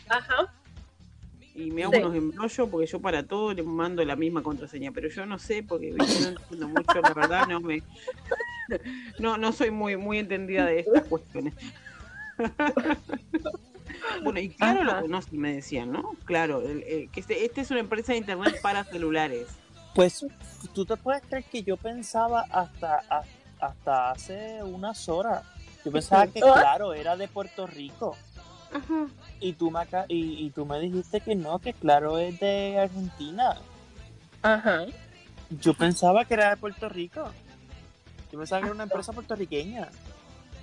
[0.09, 0.53] Ajá.
[1.55, 1.99] Y me hago Sí.
[2.01, 5.65] unos embrollos porque yo para todo le mando la misma contraseña, pero yo no sé
[5.65, 7.83] porque no entiendo mucho, la verdad no me
[9.19, 11.55] no, no soy muy muy entendida de estas cuestiones.
[14.23, 14.95] bueno, y claro Ajá.
[14.97, 16.15] lo conoce, me decían, ¿no?
[16.25, 19.49] Claro, el- el- que este, este es una empresa de internet para celulares.
[19.95, 20.25] Pues
[20.75, 23.23] tú te puedes creer que yo pensaba hasta, a-
[23.61, 25.43] hasta hace unas horas.
[25.85, 28.17] Yo pensaba que claro, era de Puerto Rico.
[29.41, 33.57] Y tú me y tú me dijiste que no, que claro es de Argentina.
[34.43, 34.85] Ajá.
[35.51, 37.25] Yo pensaba que era de Puerto Rico.
[38.31, 39.89] Yo pensaba que era una empresa puertorriqueña.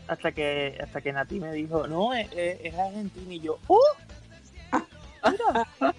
[0.08, 3.34] Hasta que hasta que Nati me dijo, no, es, es, es argentina.
[3.34, 3.80] Y yo, ¡oh!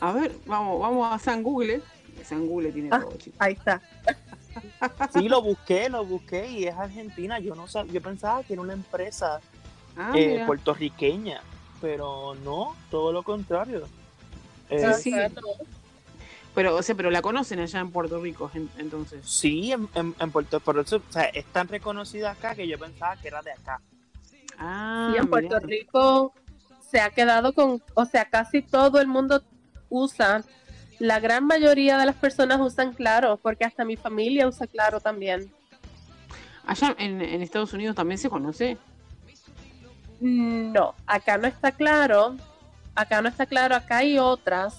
[0.00, 1.82] A ver, vamos, vamos a San Google.
[2.24, 3.00] San Google tiene Ah.
[3.00, 3.36] todo, chicos.
[3.40, 3.80] Ahí está.
[5.12, 7.38] Sí, lo busqué, lo busqué y es argentina.
[7.38, 9.40] Yo no sab- yo pensaba que era una empresa
[9.96, 11.40] Ah, eh, puertorriqueña,
[11.80, 13.86] pero no, todo lo contrario.
[14.68, 15.14] Eh, Ah, sí.
[16.54, 19.20] Pero, o sea, pero la conocen allá en Puerto Rico, en- entonces.
[19.28, 22.78] Sí, en, en, en Puerto por eso, o sea, es tan reconocida acá que yo
[22.78, 23.80] pensaba que era de acá.
[24.58, 25.66] Ah, Y en Puerto mirá.
[25.66, 26.34] Rico
[26.80, 29.42] se ha quedado con, o sea, casi todo el mundo
[29.90, 30.42] usa,
[30.98, 35.52] la gran mayoría de las personas usan Claro, porque hasta mi familia usa Claro también.
[36.66, 38.76] Allá en, en Estados Unidos también se conoce.
[40.20, 42.36] No, acá no está claro,
[42.94, 44.78] acá no está claro, acá hay otras,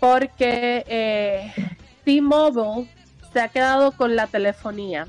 [0.00, 1.52] porque eh,
[2.04, 2.88] T-Mobile
[3.32, 5.06] se ha quedado con la telefonía.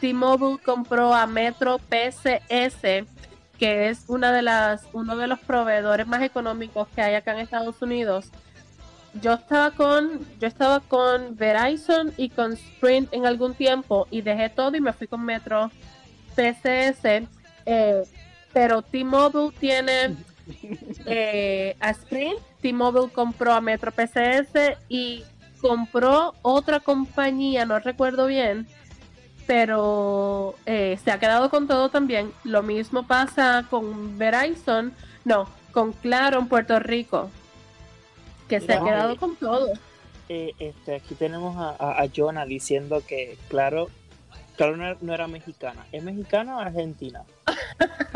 [0.00, 3.04] T-Mobile compró a Metro PCS,
[3.58, 7.40] que es una de las, uno de los proveedores más económicos que hay acá en
[7.40, 8.30] Estados Unidos.
[9.20, 14.48] Yo estaba con, yo estaba con Verizon y con Sprint en algún tiempo y dejé
[14.48, 15.70] todo y me fui con Metro
[16.36, 17.26] PCS.
[17.66, 18.02] eh,
[18.52, 20.16] pero T-Mobile tiene
[21.06, 25.24] eh, a Sprint, T-Mobile compró a Metro PCS y
[25.60, 28.66] compró otra compañía, no recuerdo bien,
[29.46, 32.32] pero eh, se ha quedado con todo también.
[32.44, 37.30] Lo mismo pasa con Verizon, no, con Claro en Puerto Rico,
[38.48, 39.72] que se ha quedado eh, con todo.
[40.28, 43.88] Eh, este, aquí tenemos a, a, a Jonah diciendo que, claro,
[44.58, 45.86] claro no, era- mexicana.
[45.92, 47.22] ¿Es mexicana o argentina?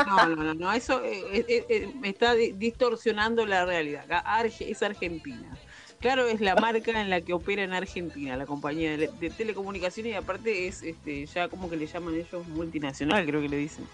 [0.07, 4.05] No, no, no, no, eso eh, eh, eh, me está di- distorsionando la realidad.
[4.27, 5.57] Arge- es Argentina.
[6.01, 10.17] Claro, es la marca en la que opera en Argentina, la compañía de, telecomunicaciones y
[10.17, 13.87] aparte es este ya como que le llaman ellos multinacional, creo que le dicen.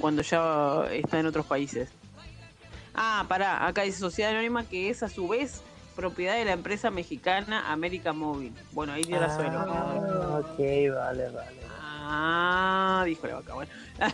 [0.00, 1.90] Cuando ya está en otros países.
[2.92, 5.62] Ah, pará, acá dice Sociedad Anónima que es a su vez
[5.98, 8.52] propiedad de la empresa mexicana América Móvil.
[8.70, 9.64] Bueno, ahí ya la suena.
[9.68, 10.56] Ah, ok,
[10.94, 11.60] vale, vale.
[12.10, 13.54] Ah, dijo la vaca.
[13.54, 13.70] Bueno.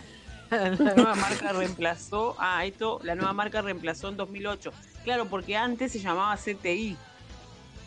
[0.50, 2.36] La nueva marca reemplazó.
[2.38, 4.72] Ah, esto, la nueva marca reemplazó en 2008.
[5.02, 6.96] Claro, porque antes se llamaba CTI.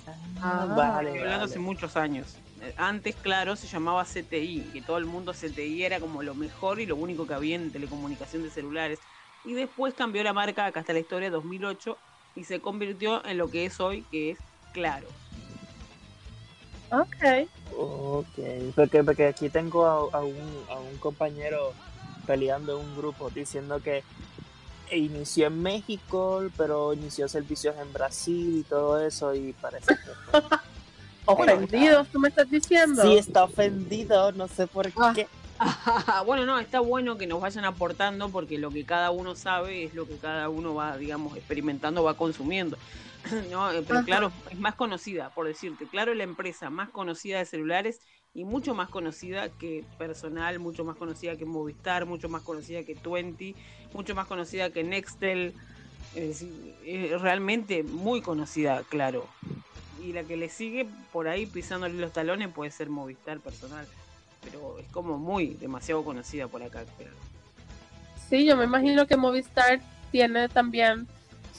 [0.08, 1.52] Ah, Ah, vale, Estoy hablando vale.
[1.52, 2.36] hace muchos años.
[2.76, 6.86] Antes, claro, se llamaba CTI, que todo el mundo CTI era como lo mejor y
[6.86, 9.00] lo único que había en telecomunicación de celulares.
[9.46, 11.98] Y después cambió la marca, acá está la historia, 2008,
[12.38, 14.38] y se convirtió en lo que es hoy, que es
[14.74, 15.08] Claro.
[16.92, 17.48] Ok.
[17.78, 18.40] Ok,
[18.76, 21.74] porque, porque aquí tengo a, a un, a un compañero
[22.26, 24.04] peleando en un grupo diciendo que
[24.92, 30.38] inició en México, pero inició servicios en Brasil y todo eso y parece que...
[31.26, 33.02] Ofendidos, tú me estás diciendo.
[33.02, 35.12] Sí, está ofendido, no sé por Ah.
[35.14, 35.28] qué.
[36.26, 39.94] bueno, no, está bueno que nos vayan aportando porque lo que cada uno sabe es
[39.94, 42.78] lo que cada uno va, digamos, experimentando, va consumiendo.
[43.52, 43.72] ¿no?
[43.72, 44.06] Eh, Pero Ajá.
[44.06, 45.86] claro, es más conocida, por decirte.
[45.88, 48.00] Claro, es la empresa más conocida de celulares
[48.34, 52.96] y mucho más conocida que Personal, mucho más conocida que Movistar, mucho más conocida que
[52.96, 53.56] Twenty,
[53.94, 55.56] mucho más conocida que Nextel.
[56.14, 56.42] Es
[57.22, 59.28] realmente muy conocida, claro.
[60.04, 63.88] Y la que le sigue por ahí pisándole los talones puede ser Movistar Personal,
[64.44, 67.14] pero es como muy demasiado conocida por acá, claro.
[68.30, 69.80] Sí, yo me imagino que Movistar
[70.12, 71.08] tiene también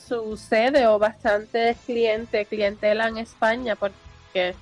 [0.07, 4.55] su sede o bastante cliente, clientela en España, porque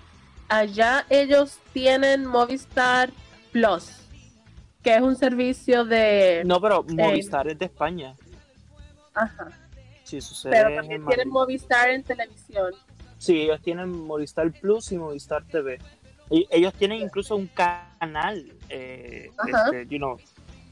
[0.48, 3.10] allá ellos tienen Movistar
[3.52, 4.02] Plus,
[4.82, 6.42] que es un servicio de...
[6.44, 8.16] No, pero Movistar es de España.
[9.14, 9.48] Ajá.
[10.04, 11.32] Sí, su sede Pero también en tienen Madrid.
[11.32, 12.72] Movistar en televisión.
[13.18, 15.78] Sí, ellos tienen Movistar Plus y Movistar TV.
[16.30, 17.85] Y ellos tienen incluso un canal,
[18.68, 19.64] eh, Ajá.
[19.66, 20.18] este, you know,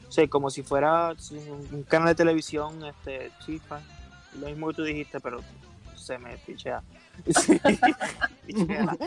[0.07, 3.81] o sea, como si fuera un un canal de televisión, este, chifa,
[4.39, 5.41] lo mismo que tú dijiste, pero
[5.95, 6.81] se me pichea.
[7.41, 7.59] Sí,
[8.45, 8.97] pichea.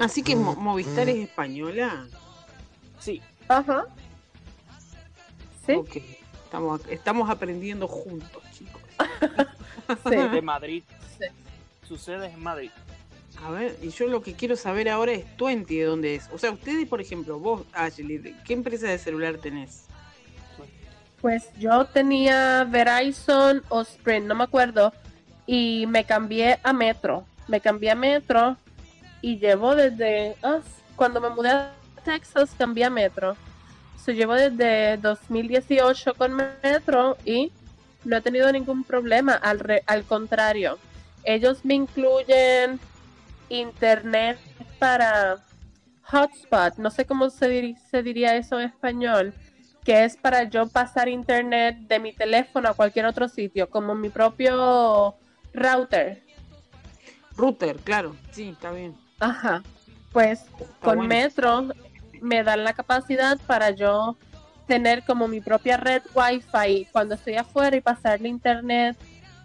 [0.00, 2.06] Así que Mo- Movistar es española.
[2.98, 3.84] Sí, Ajá.
[5.66, 5.96] Sí, Ok,
[6.44, 8.82] estamos, estamos aprendiendo juntos, chicos.
[10.08, 10.16] sí.
[10.16, 10.82] de Madrid.
[11.18, 11.26] Sí.
[11.86, 12.70] Su sede es en Madrid.
[13.42, 16.28] A ver, y yo lo que quiero saber ahora es Twenty de dónde es.
[16.32, 19.84] O sea, ustedes, por ejemplo, vos, Ashley, ¿de ¿qué empresa de celular tenés?
[21.20, 24.92] Pues yo tenía Verizon o Sprint, no me acuerdo,
[25.46, 27.26] y me cambié a Metro.
[27.48, 28.56] Me cambié a Metro
[29.20, 30.60] y llevo desde ah,
[30.96, 33.36] cuando me mudé a Texas cambié a Metro.
[34.02, 37.50] So, llevo desde 2018 con Metro y
[38.04, 39.32] no he tenido ningún problema.
[39.34, 40.78] Al, al contrario,
[41.24, 42.78] ellos me incluyen
[43.48, 44.38] internet
[44.78, 45.36] para
[46.02, 46.76] hotspot.
[46.78, 49.32] No sé cómo se, diri- se diría eso en español
[49.84, 54.08] que es para yo pasar internet de mi teléfono a cualquier otro sitio, como mi
[54.08, 55.14] propio
[55.52, 56.22] router.
[57.36, 58.96] Router, claro, sí, está bien.
[59.20, 59.62] Ajá.
[60.10, 61.08] Pues Está con bueno.
[61.14, 61.68] Metro
[62.22, 64.16] me dan la capacidad para yo
[64.66, 68.96] tener como mi propia red Wi-Fi cuando estoy afuera y pasarle internet,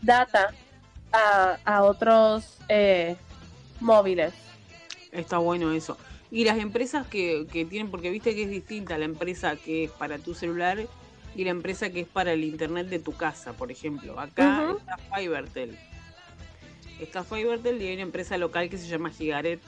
[0.02, 0.54] data
[1.12, 3.18] a, a otros eh,
[3.82, 4.34] móviles.
[5.12, 5.98] Está bueno eso.
[6.32, 9.92] Y las empresas que, que tienen, porque viste que es distinta la empresa que es
[9.92, 10.78] para tu celular
[11.36, 14.20] y la empresa que es para el internet de tu casa, por ejemplo.
[14.20, 15.78] Acá está Fivertel.
[17.00, 19.60] Está Fivertel y hay una empresa local que se llama Gigaret.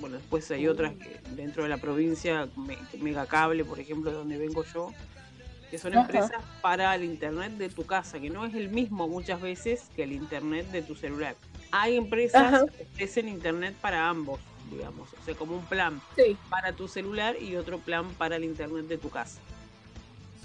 [0.00, 4.38] Bueno, después hay otras que dentro de la provincia, Me- Megacable, por ejemplo, de donde
[4.38, 4.92] vengo yo,
[5.70, 9.40] que son empresas para el internet de tu casa, que no es el mismo muchas
[9.40, 11.36] veces que el internet de tu celular.
[11.76, 12.66] Hay empresas Ajá.
[12.66, 14.38] que ofrecen internet para ambos,
[14.70, 18.44] digamos, o sea, como un plan Sí, para tu celular y otro plan para el
[18.44, 19.40] internet de tu casa.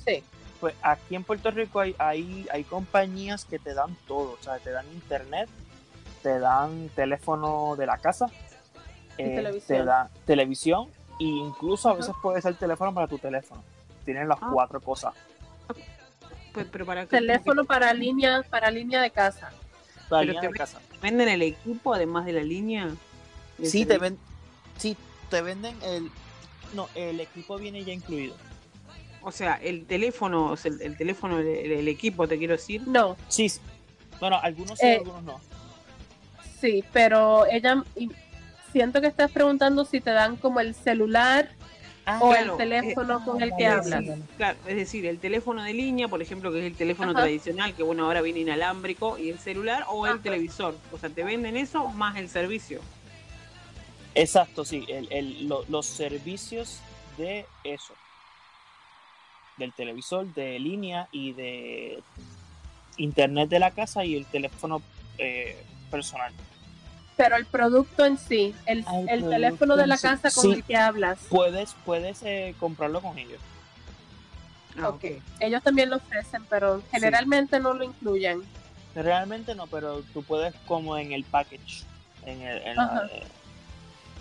[0.05, 0.23] sí.
[0.59, 4.57] Pues aquí en Puerto Rico hay, hay, hay compañías que te dan todo, o sea,
[4.57, 5.47] te dan internet,
[6.23, 8.25] te dan teléfono de la casa,
[9.17, 9.77] eh, televisión.
[9.79, 10.89] te da televisión
[11.19, 13.63] e incluso a veces puede ser teléfono para tu teléfono.
[14.03, 14.49] Tienen las Ah.
[14.51, 15.13] cuatro cosas.
[16.53, 19.51] Pues, pero para Teléfono para línea, para línea de casa.
[20.09, 20.79] Pero te de casa.
[21.01, 22.87] ¿Venden el equipo además de la línea?
[23.57, 23.99] de Sí, te servicio?
[23.99, 24.17] ven,
[24.77, 24.97] sí,
[25.29, 26.09] te venden el,
[26.73, 28.35] no, el equipo viene ya incluido.
[29.21, 32.81] O sea, el teléfono, o sea, el, el teléfono, el, el equipo, te quiero decir.
[32.87, 33.59] No, Sí, sí.
[34.19, 35.39] bueno, algunos sí, Eh, algunos no.
[36.59, 38.09] Sí, pero ella y
[38.71, 41.49] siento que estás preguntando si te dan como el celular
[42.11, 45.73] Ah, o claro, el teléfono con el que decir, claro, es decir, el teléfono de
[45.75, 47.19] línea, por ejemplo, que es el teléfono Ajá.
[47.21, 50.23] tradicional, que bueno, ahora viene inalámbrico, y el celular o el Ajá.
[50.23, 50.75] televisor.
[50.91, 52.81] O sea, te venden eso más el servicio.
[54.15, 56.79] Exacto, sí, el, el- lo- los servicios
[57.19, 57.93] de eso,
[59.57, 62.01] del televisor, de línea y de
[62.97, 64.81] internet de la casa y el teléfono
[65.19, 65.55] eh,
[65.91, 66.33] personal.
[67.19, 70.03] Pero el producto en sí, el, Ah, el teléfono de la sí.
[70.03, 70.51] casa con Sí.
[70.53, 71.19] el que hablas.
[71.29, 73.41] Puedes, puedes eh, comprarlo con ellos.
[74.81, 75.03] Ah, Ok.
[75.41, 78.41] Ellos también lo ofrecen, pero generalmente no lo incluyen.
[78.95, 81.83] Realmente no, pero tú puedes como en el package,
[82.25, 83.23] en el, en la- eh,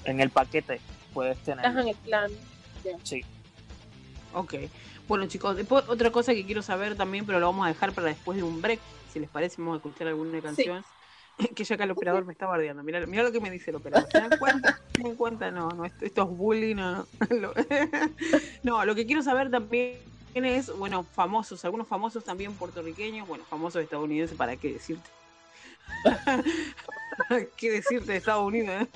[0.04, 0.80] en el paquete,
[1.14, 1.64] puedes tener.
[1.64, 2.28] Ajá, en el plan.
[3.04, 3.24] Sí.
[4.34, 4.54] Ok.
[5.06, 8.08] Bueno, chicos, después otra cosa que quiero saber también, pero lo vamos a dejar para
[8.08, 8.80] después de un break.
[9.12, 10.84] Si les parece, vamos a escuchar alguna canción.
[11.54, 12.82] Que ya acá el operador me está bardeando.
[12.82, 14.08] Mira, mira lo que me dice el operador.
[14.10, 14.78] ¿Se dan cuenta?
[14.96, 15.50] ¿Se dan cuenta?
[15.50, 16.76] No, no, esto, esto es bullying.
[16.76, 17.06] No.
[17.30, 17.54] Lo-
[18.62, 19.98] no, lo que quiero saber también
[20.34, 25.08] es, bueno, famosos, algunos famosos también puertorriqueños, bueno, famosos estadounidenses, ¿para qué decirte?
[27.56, 28.82] ¿Qué decirte de Estados Unidos?
[28.82, 28.86] eh?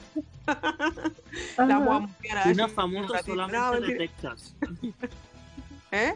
[1.57, 1.99] La vamos a Ajá.
[2.01, 3.21] mutear a Ashley Una un famosa.
[3.27, 3.99] No, solamente de.
[3.99, 4.55] Texas.
[5.91, 6.15] ¿Eh?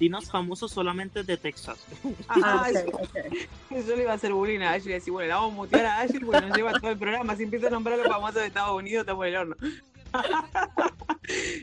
[0.00, 1.78] Latinos famosos solamente de Texas.
[2.28, 2.68] Ah.
[3.70, 5.84] Yo le iba a hacer bullying a Ashley y decir, bueno, la vamos a mutear
[5.84, 7.36] a Ashley porque nos lleva todo el programa.
[7.36, 9.56] Si empieza a nombrar a los famosos de Estados Unidos, estamos en el horno.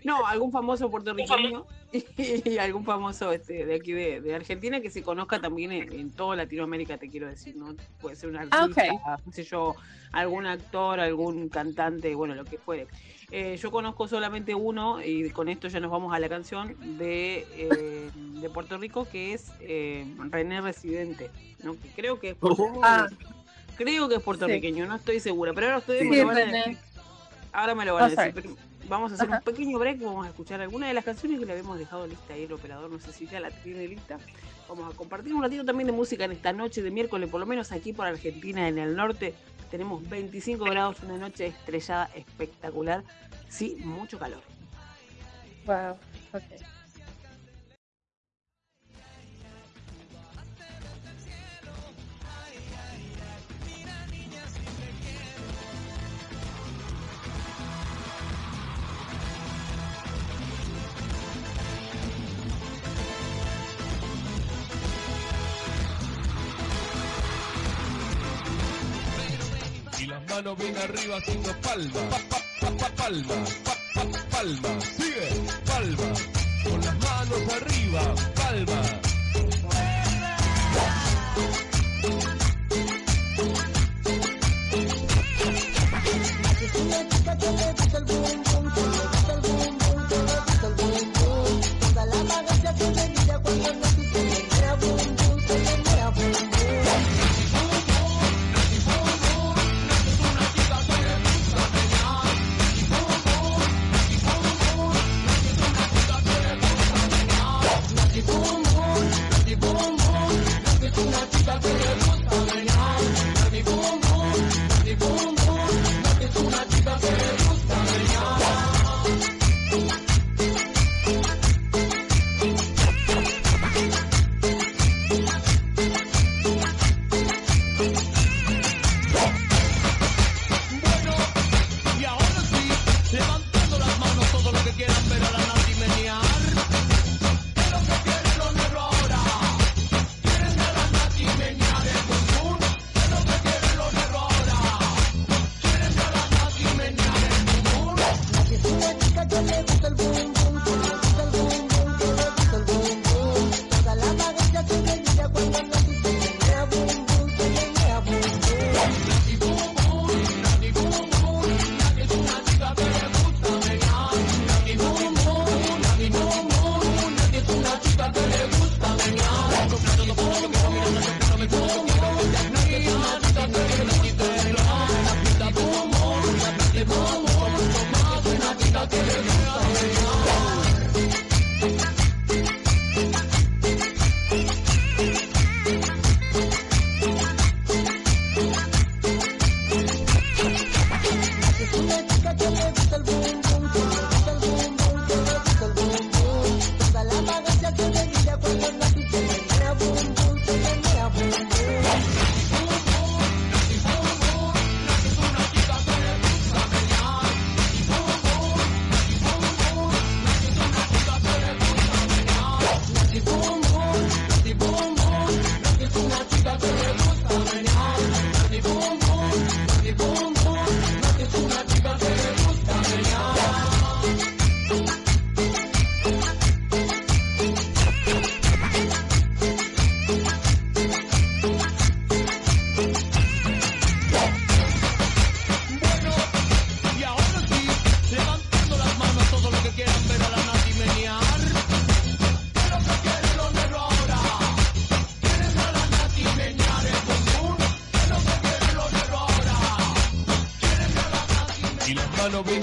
[0.05, 2.05] No, algún famoso puertorriqueño y,
[2.49, 6.11] y algún famoso este, de aquí de, de Argentina que se conozca también en, en
[6.11, 7.75] toda Latinoamérica, te quiero decir, ¿no?
[7.99, 9.25] Puede ser un artista, Ah, ok.
[9.25, 9.75] qué sé yo,
[10.13, 12.87] algún actor, algún cantante, bueno, lo que fuere.
[13.29, 17.45] Eh, yo conozco solamente uno, y con esto ya nos vamos a la canción, de,
[17.51, 21.29] eh, de Puerto Rico, que es eh, René Residente,
[21.61, 21.73] ¿no?
[21.73, 22.81] Que creo que es puertorriqueño.
[22.85, 23.07] Ah.
[23.75, 26.45] Creo que es puertorriqueño, no estoy segura, pero ahora ustedes Sí, me lo van a
[26.45, 26.77] decir.
[27.51, 28.49] Ahora me lo van a Oh, decir,
[28.87, 29.37] vamos a hacer Ajá.
[29.39, 32.33] un pequeño break, vamos a escuchar alguna de las canciones que le habíamos dejado lista
[32.33, 34.19] ahí el operador, no sé si ya la tiene lista.
[34.69, 37.45] Vamos a compartir un ratito también de música en esta noche de miércoles, por lo
[37.45, 39.33] menos aquí por Argentina, en el norte.
[39.69, 43.03] Tenemos 25 grados, una noche estrellada espectacular,
[43.49, 44.41] sí, mucho calor.
[45.65, 45.97] Wow.
[46.33, 46.76] Ok.
[70.37, 73.33] Manos bien arriba haciendo palma, pa, pa, pa, pa, palma,
[73.65, 75.29] pa, pa, palma, sigue,
[75.65, 76.13] palma,
[76.63, 79.06] con las manos arriba, palma.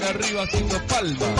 [0.05, 1.34] Arriba haciendo palma,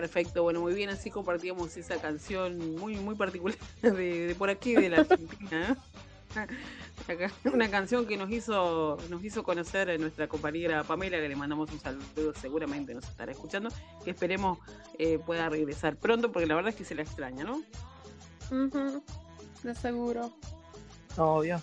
[0.00, 4.74] Perfecto, bueno, muy bien, así compartíamos esa canción muy, muy particular de, de por aquí,
[4.74, 5.74] de la Argentina.
[6.36, 7.28] ¿eh?
[7.54, 11.72] Una canción que nos hizo, nos hizo conocer a nuestra compañera Pamela, que le mandamos
[11.72, 13.70] un saludo, seguramente nos estará escuchando,
[14.04, 14.58] que esperemos
[14.98, 17.62] eh, pueda regresar pronto, porque la verdad es que se la extraña, ¿no?
[18.50, 19.02] Ujú,
[19.62, 20.30] De seguro.
[21.16, 21.62] Obvio.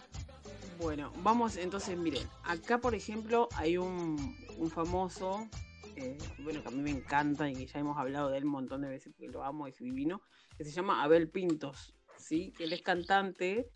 [0.82, 5.48] Bueno, vamos entonces, miren, acá por ejemplo hay un, un famoso,
[5.96, 8.52] eh, bueno, que a mí me encanta y que ya hemos hablado de él un
[8.52, 10.22] montón de veces porque lo amo, es divino,
[10.58, 12.52] que se llama Abel Pintos, ¿sí?
[12.58, 13.70] Que él es cantante,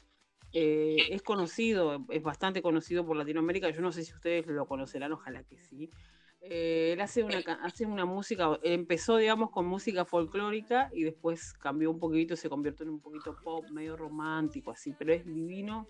[0.53, 5.11] eh, es conocido, es bastante conocido por Latinoamérica, yo no sé si ustedes lo conocerán,
[5.13, 5.89] ojalá que sí.
[6.41, 11.91] Eh, él hace una, hace una música, empezó, digamos, con música folclórica y después cambió
[11.91, 15.87] un poquito, se convirtió en un poquito pop, medio romántico, así, pero es divino,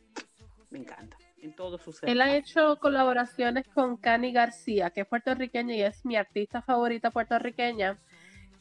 [0.69, 5.75] me encanta, en todos sus Él ha hecho colaboraciones con Cani García, que es puertorriqueña
[5.75, 7.97] y es mi artista favorita puertorriqueña.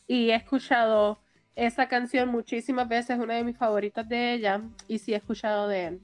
[0.06, 1.18] Y he escuchado
[1.54, 5.86] esa canción muchísimas veces, una de mis favoritas de ella, y sí he escuchado de
[5.86, 6.00] él.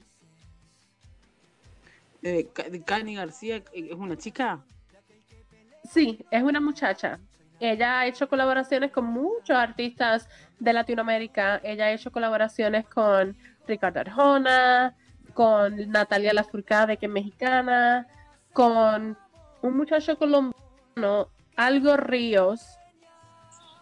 [2.23, 2.47] Eh,
[2.85, 4.63] Cani García eh, es una chica.
[5.89, 7.19] Sí, es una muchacha.
[7.59, 10.27] Ella ha hecho colaboraciones con muchos artistas
[10.59, 11.61] de Latinoamérica.
[11.63, 14.95] Ella ha hecho colaboraciones con Ricardo Arjona,
[15.33, 18.07] con Natalia Lafourcade, que es mexicana,
[18.53, 19.17] con
[19.61, 22.77] un muchacho colombiano, Algo Ríos,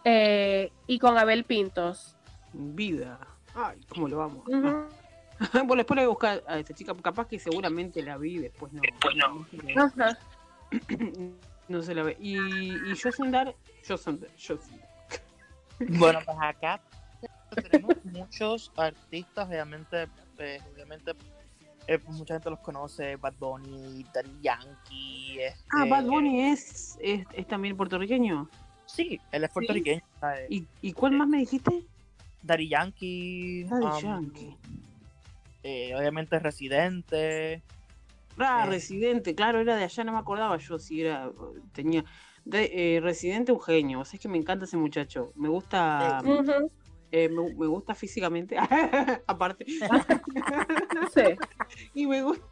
[0.04, 2.16] eh, y con Abel Pintos.
[2.52, 3.18] Vida.
[3.54, 4.44] Ay, ¿cómo lo vamos?
[5.52, 6.94] Bueno, después le voy a buscar a esta chica.
[7.02, 8.80] Capaz que seguramente la vi, después no.
[8.80, 9.44] Después no.
[11.66, 12.16] No se la ve.
[12.20, 12.36] Y,
[12.88, 13.52] y Josendar.
[13.84, 14.30] Josendar.
[14.36, 14.88] Josendar.
[15.80, 16.80] Bueno, pues acá
[17.54, 21.12] tenemos muchos artistas, obviamente, eh, obviamente
[21.86, 25.38] eh, pues mucha gente los conoce, Bad Bunny, Daddy Yankee.
[25.70, 28.48] Ah, este, Bad Bunny es, es, es también puertorriqueño.
[28.86, 30.02] Sí, él es puertorriqueño.
[30.48, 31.84] ¿Y, ¿Y cuál más me dijiste?
[32.42, 33.64] Daddy Yankee.
[33.64, 34.56] Daddy um, Yankee.
[35.62, 37.62] eh, obviamente Residente.
[38.38, 38.70] Ah, Eh.
[38.70, 41.30] Residente, claro, era de allá, no me acordaba yo si era.
[41.72, 42.04] Tenía.
[42.44, 44.00] De, eh, Residente, un genio.
[44.00, 45.32] O sea, es que me encanta ese muchacho.
[45.36, 46.20] Me gusta.
[47.12, 48.56] Eh, me, me gusta físicamente.
[49.26, 49.64] Aparte.
[49.66, 51.22] Sí.
[51.94, 52.44] y me gusta,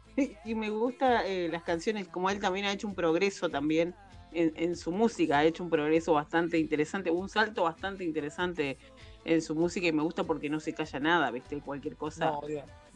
[0.45, 3.95] y me gusta eh, las canciones, como él también ha hecho un progreso también
[4.31, 8.77] en, en su música, ha hecho un progreso bastante interesante, un salto bastante interesante
[9.23, 11.59] en su música y me gusta porque no se calla nada, ¿viste?
[11.61, 12.41] Cualquier cosa No,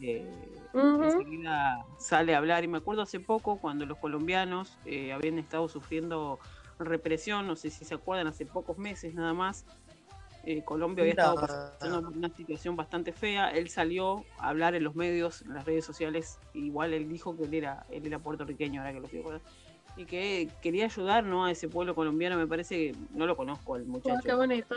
[0.00, 0.28] eh,
[0.74, 2.64] enseguida sale a hablar.
[2.64, 6.38] Y me acuerdo hace poco cuando los colombianos eh, habían estado sufriendo
[6.78, 9.64] represión, no sé si se acuerdan, hace pocos meses nada más.
[10.46, 13.50] Eh, Colombia había estado pasando por una situación bastante fea.
[13.50, 16.38] Él salió a hablar en los medios, en las redes sociales.
[16.54, 19.40] Igual él dijo que él era, él era puertorriqueño, ahora que lo acordar,
[19.96, 21.44] Y que quería ayudar ¿no?
[21.44, 22.36] a ese pueblo colombiano.
[22.36, 24.74] Me parece que no lo conozco al Oh, muchacho qué bonito.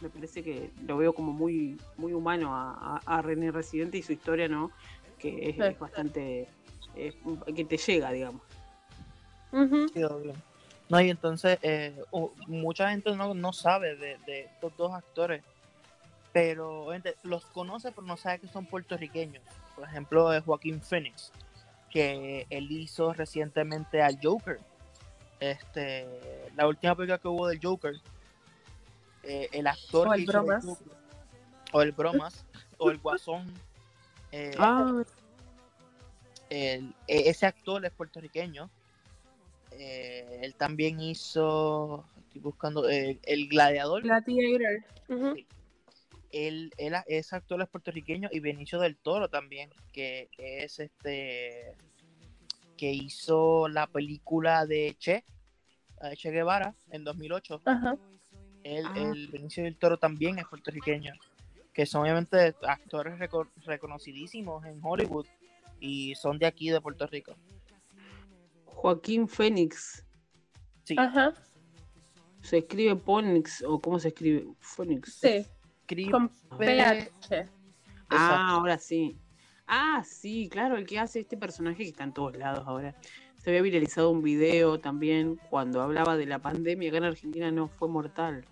[0.00, 4.02] me parece que lo veo como muy muy humano a, a- a René Residente y
[4.02, 4.70] su historia, ¿no?
[5.18, 5.62] Que es, Sí.
[5.62, 6.48] es bastante.
[6.96, 7.12] eh,
[7.54, 8.42] que te llega, digamos.
[9.92, 10.32] Sí, obvio.
[10.88, 11.98] No, y entonces eh,
[12.46, 15.42] mucha gente no, no sabe de, de estos dos actores,
[16.32, 19.42] pero obviamente, los conoce, pero no sabe que son puertorriqueños.
[19.74, 21.32] Por ejemplo, eh, Joaquín Phoenix,
[21.90, 24.60] que él hizo recientemente al Joker.
[25.40, 26.06] Este,
[26.54, 27.94] la última película que hubo del Joker,
[29.22, 30.64] eh, el actor O que el Bromas.
[30.64, 30.86] Joker,
[31.72, 32.44] o el Bromas,
[32.78, 33.46] o el Guasón.
[34.32, 35.02] eh, Ah,
[36.50, 38.68] el- e- ese actor es puertorriqueño.
[39.78, 44.02] Eh, él también hizo, estoy buscando, eh, El Gladiador.
[44.02, 44.62] Gladiator.
[46.32, 51.74] Él, él, ese actor es puertorriqueño y Benicio del Toro también, que es este,
[52.76, 55.24] que hizo la película de Che,
[56.16, 57.62] Che Guevara en 2008.
[57.64, 57.96] Ajá.
[58.64, 58.94] Él, Ah.
[58.96, 61.12] el Benicio del Toro también es puertorriqueño,
[61.72, 65.26] que son obviamente actores reco- reconocidísimos en Hollywood
[65.80, 67.36] y son de aquí de Puerto Rico.
[68.84, 70.04] Joaquín Fénix.
[70.82, 70.94] Sí.
[70.98, 71.32] Ajá.
[72.42, 75.14] Se escribe Ponix o cómo se escribe Phonics.
[75.20, 75.46] Sí,
[75.88, 76.28] Crip- con
[76.58, 77.08] PH.
[77.30, 77.46] Ah,
[78.10, 78.10] Exacto.
[78.10, 79.18] ahora sí.
[79.66, 82.94] Ah, sí, claro, el que hace este personaje que está en todos lados ahora.
[83.38, 87.68] Se había viralizado un video también cuando hablaba de la pandemia acá en Argentina no
[87.68, 88.44] fue mortal.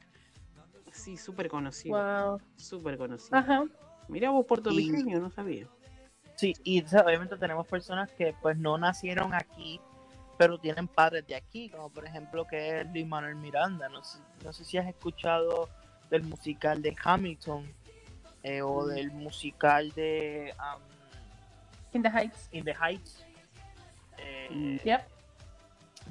[0.92, 1.98] Sí, súper conocido.
[1.98, 2.40] Wow.
[2.56, 3.36] Súper conocido.
[3.36, 3.64] Ajá.
[4.08, 5.68] Mirá vos puertorriqueño, no sabía.
[6.36, 9.78] Sí, y o sea, obviamente tenemos personas que pues no nacieron aquí,
[10.42, 13.88] pero tienen padres de aquí, como por ejemplo que es Luis Manuel Miranda.
[13.88, 15.68] No sé, no sé si has escuchado
[16.10, 17.72] del musical de Hamilton
[18.42, 18.88] eh, o Mm.
[18.88, 20.82] del musical de um,
[21.92, 22.48] In the Heights.
[22.50, 23.24] In the Heights.
[24.18, 25.02] Eh, Yep.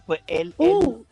[0.06, 1.06] Pues él, él- Uh,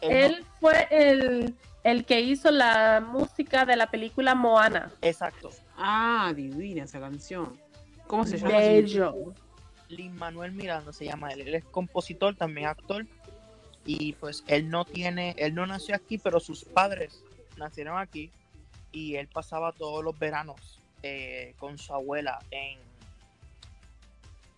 [0.00, 4.92] él no- él fue el, el que hizo la música de la película Moana.
[5.02, 5.50] exacto.
[5.76, 7.58] Ah, divina esa canción.
[8.06, 8.58] ¿Cómo se llama?
[8.58, 9.34] Bello.
[9.88, 11.42] Lin Manuel Miranda se llama él.
[11.42, 13.06] Él es compositor, también actor.
[13.84, 17.22] Y pues él no tiene, él no nació aquí, pero sus padres
[17.56, 18.30] nacieron aquí.
[18.92, 22.78] Y él pasaba todos los veranos eh, con su abuela en,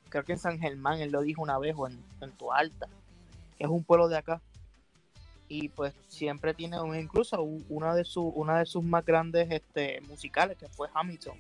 [0.09, 2.89] creo que en San Germán, él lo dijo una vez, o en, en Toalta,
[3.57, 4.41] que es un pueblo de acá.
[5.49, 10.01] Y pues siempre tiene un, incluso una de sus, una de sus más grandes este,
[10.03, 11.37] musicales, que fue Hamilton.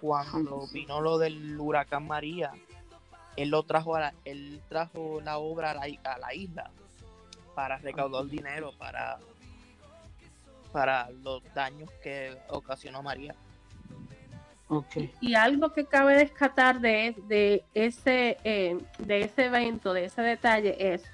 [0.00, 2.52] Cuando vino lo del huracán María,
[3.42, 6.70] él lo trajo a la, él trajo la obra a la, a la isla
[7.54, 9.18] para recaudar dinero para
[10.72, 13.34] para los daños que ocasionó María.
[14.68, 14.96] Ok.
[15.20, 20.92] Y algo que cabe rescatar de, de ese eh, de ese evento, de ese detalle,
[20.94, 21.04] es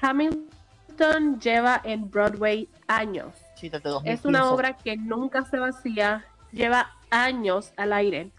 [0.00, 3.34] Hamilton lleva en Broadway años.
[3.56, 4.54] Sí, desde Es una 2015.
[4.54, 8.30] obra que nunca se vacía, lleva años al aire.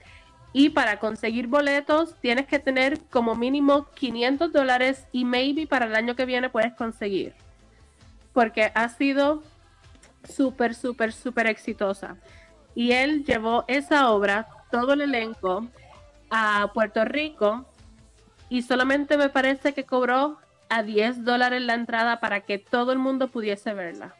[0.57, 5.93] Y para conseguir boletos tienes que tener como mínimo 500 dólares y maybe para el
[5.93, 7.33] año que viene puedes conseguir.
[8.31, 9.43] Porque ha sido
[10.23, 12.15] súper, súper, súper exitosa.
[12.73, 15.67] Y él llevó esa obra, todo el elenco,
[16.29, 17.65] a Puerto Rico
[18.47, 20.37] y solamente me parece que cobró
[20.69, 24.15] a 10 dólares la entrada para que todo el mundo pudiese verla.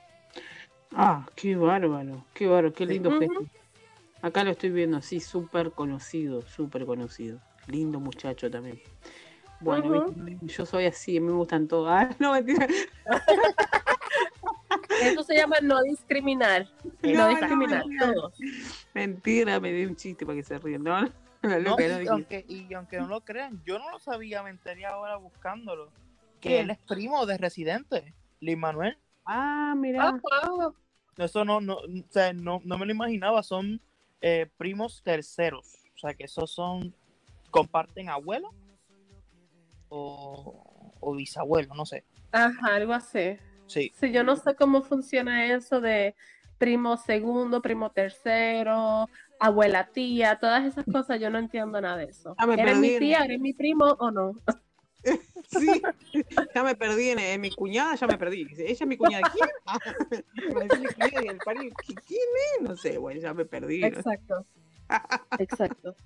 [0.94, 3.50] Ah, qué bárbaro, qué bárbaro, qué lindo festi.
[4.26, 7.40] Acá lo estoy viendo así, súper conocido, súper conocido.
[7.68, 8.82] Lindo muchacho también.
[9.60, 10.08] Bueno,
[10.42, 11.90] yo soy así, me gustan todos.
[11.92, 12.66] Ah, no, mentira.
[15.00, 16.68] Eso se llama no discriminar.
[17.04, 17.84] No, No, discriminar.
[17.88, 18.14] no.
[18.14, 18.34] todos.
[18.96, 20.82] Mentira, me di un chiste para que se rían.
[20.82, 21.10] No, no,
[21.44, 24.50] No, loca, no y, aunque, y aunque no lo crean, yo no lo sabía, me
[24.50, 25.92] enteré ahora buscándolo.
[26.42, 26.60] Que ¿Qué?
[26.62, 28.98] él es primo de Residente, Lin Manuel.
[29.24, 30.20] Ah, mira.
[31.16, 33.80] Eso no, no, o sea, no, no me lo imaginaba, son
[34.22, 35.76] eh, primos terceros.
[35.96, 36.94] O sea, que esos son,
[37.52, 38.50] comparten abuelo
[39.90, 42.04] o, o bisabuelo, no sé.
[42.32, 43.38] Ajá, algo así.
[43.68, 46.16] Sí, Sí, yo no sé cómo funciona eso de
[46.58, 49.10] primo segundo, primo tercero,
[49.40, 52.36] abuela tía, todas esas cosas, yo no entiendo nada de eso.
[52.38, 54.34] Ah, ¿Eres perdí mi tía, eres mi primo o no?
[55.48, 55.82] Sí,
[56.56, 58.48] ya me perdí en, en mi cuñada, ya me perdí.
[58.58, 59.30] ¿Ella es mi cuñada?
[59.32, 59.48] ¿Quién?
[59.68, 59.80] Ah,
[60.10, 61.26] ¿quién?
[61.26, 62.20] Y el pari, ¿qui- ¿Quién
[62.60, 62.62] es?
[62.68, 63.82] No sé, bueno, ya me perdí.
[63.82, 63.88] ¿no?
[63.88, 64.46] Exacto.
[65.40, 65.96] Exacto.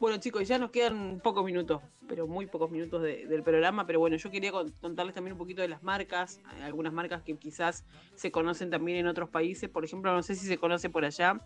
[0.00, 3.86] Bueno, chicos, ya nos quedan pocos minutos, pero muy pocos minutos de- del programa.
[3.86, 7.22] Pero bueno, yo quería con- contarles también un poquito de las marcas, eh, algunas marcas
[7.22, 9.68] que quizás se conocen también en otros países.
[9.68, 11.38] Por ejemplo, no sé si se conoce por allá.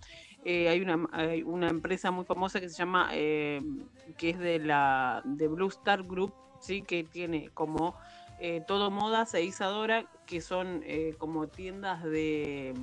[0.44, 3.60] eh, hay, una, hay una empresa muy famosa que se llama, eh,
[4.16, 7.94] que es de la de Blue Star Group, sí, que tiene como
[8.40, 12.74] eh, todo modas e Isadora, que son eh, como tiendas de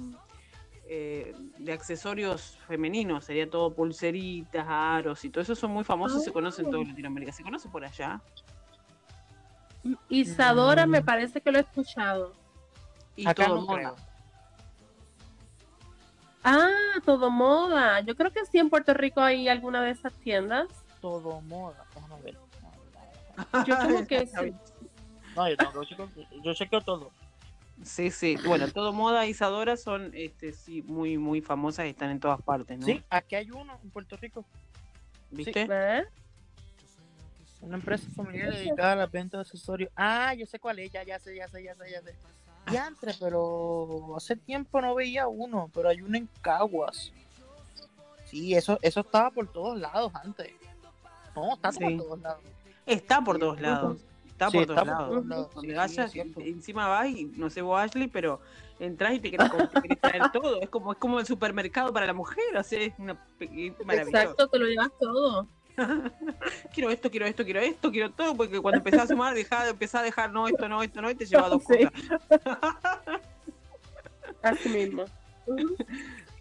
[0.87, 6.25] eh, de accesorios femeninos, sería todo pulseritas, aros y todo eso son muy famosos y
[6.25, 7.31] se conocen en toda Latinoamérica.
[7.31, 8.21] ¿Se conoce por allá?
[10.09, 10.89] Isadora Mm.
[10.89, 12.33] me parece que lo he escuchado.
[13.15, 13.77] Y acá todo no moda.
[13.77, 13.95] creo.
[16.43, 16.69] Ah,
[17.03, 18.01] todo moda.
[18.01, 20.67] Yo creo que sí en Puerto Rico hay alguna de esas tiendas.
[21.01, 21.83] Todo moda.
[21.95, 22.37] Déjame ver.
[23.65, 24.53] Yo como que sí.
[25.35, 26.09] No, yo, tengo, yo, chequeo,
[26.43, 27.11] yo chequeo todo.
[27.83, 28.37] Sí, sí.
[28.45, 32.41] Bueno, todo moda y Isadora son este sí muy muy famosas y están en todas
[32.41, 32.85] partes, ¿no?
[32.85, 34.45] Sí, aquí hay uno en Puerto Rico.
[35.31, 35.67] ¿Viste?
[37.61, 39.91] Una empresa familiar dedicada a la venta de accesorios.
[39.95, 42.15] Ah, yo sé cuál es, ya, ya sé, ya sé, ya sé, ya sé.
[42.69, 47.11] Diantre, pero hace tiempo no veía uno, pero hay uno en Caguas.
[48.25, 50.51] Sí, eso, eso estaba por todos lados antes.
[51.35, 51.79] No, está Sí.
[51.79, 52.43] por todos lados.
[52.85, 54.01] Está por todos lados.
[54.27, 55.09] Está Sí, por está todos por lados.
[55.09, 55.53] todos lados.
[55.55, 58.41] Donde sí, encima vas y no sé vos Ashley, pero
[58.79, 60.61] entras y te querés, com- te querés traer todo.
[60.61, 63.17] Es como, es como el supermercado para la mujer, o sea, es una.
[63.39, 65.47] Exacto, te lo llevas todo.
[66.73, 70.01] quiero esto, quiero esto, quiero esto, quiero todo, porque cuando empezás a sumar, dejá, empezás
[70.01, 71.85] a dejar no, esto no, esto no, y te lleva dos Sí.
[71.85, 71.91] cosas.
[74.41, 75.05] Así mismo.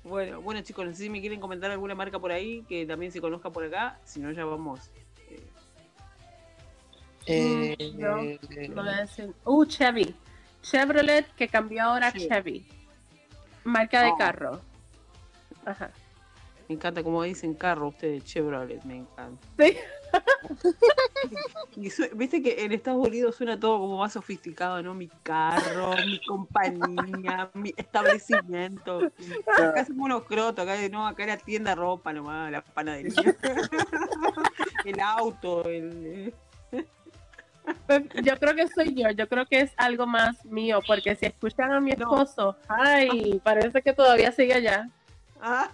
[0.03, 3.11] Bueno, bueno chicos, no sé si me quieren comentar alguna marca por ahí que también
[3.11, 4.91] se conozca por acá, si no ya vamos.
[7.27, 9.33] Eh, Eh, Mm, yo No voy a decir.
[9.45, 10.15] Uh, Chevy.
[10.63, 12.27] Chevrolet que cambió ahora a Sí.
[12.29, 12.67] Chevy.
[13.65, 14.17] Marca de Oh.
[14.17, 14.61] carro.
[15.65, 15.91] Ajá.
[16.69, 19.47] Me encanta como dicen carro ustedes, Chevrolet, me encanta.
[19.59, 19.77] Sí.
[21.77, 24.95] Y su- Viste que en Estados Unidos suena todo como más sofisticado, ¿no?
[24.95, 29.11] Mi carro, mi compañía, mi establecimiento.
[29.59, 33.13] Acá somos unos crotos, acá no, acá era tienda de ropa nomás, la panadería.
[34.85, 36.33] el auto, el...
[37.87, 41.27] Pues, Yo creo que soy yo, yo creo que es algo más mío, porque si
[41.27, 42.11] escuchan a mi No.
[42.17, 44.89] esposo, ay, parece que todavía sigue allá.
[45.41, 45.71] Ah,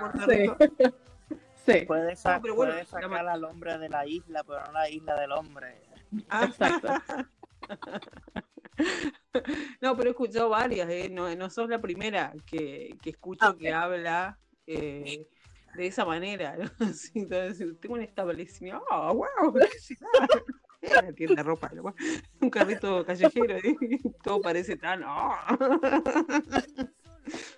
[0.00, 0.92] Puerto Sí.
[1.66, 4.64] Sí, puede, sa- No, pero bueno, puede la sacar al hombre de la isla, pero
[4.64, 5.82] no la isla del hombre.
[6.28, 6.88] Ah, exacto.
[9.80, 11.08] No, pero he escuchado varias, ¿eh?
[11.10, 15.26] no, no sos la primera que, que escucho Ah, que habla eh,
[15.74, 16.56] de esa manera.
[17.14, 19.54] entonces, tengo un establecimiento, ¡oh, wow!
[21.02, 21.94] Una tienda de ropa, ¿no?
[22.40, 23.76] un carrito callejero, ¿eh?
[24.24, 25.02] todo parece tan...
[25.04, 25.34] ¡oh!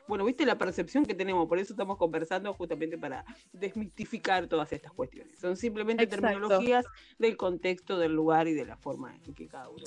[0.08, 4.92] Bueno, viste la percepción que tenemos, por eso estamos conversando justamente para desmitificar todas estas
[4.92, 5.38] cuestiones.
[5.38, 6.26] Son simplemente Exacto.
[6.26, 6.86] terminologías
[7.18, 9.84] del contexto, del lugar y de la forma en que cada uno.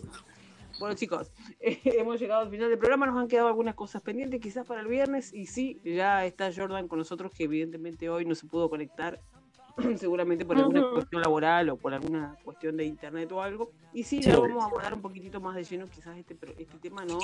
[0.79, 3.05] Bueno, chicos, eh, hemos llegado al final del programa.
[3.05, 5.33] Nos han quedado algunas cosas pendientes, quizás para el viernes.
[5.33, 9.21] Y sí, ya está Jordan con nosotros, que evidentemente hoy no se pudo conectar,
[9.97, 13.71] seguramente por alguna cuestión laboral o por alguna cuestión de internet o algo.
[13.93, 17.05] Y sí, ya vamos a abordar un poquitito más de lleno, quizás este, este tema,
[17.05, 17.19] ¿no?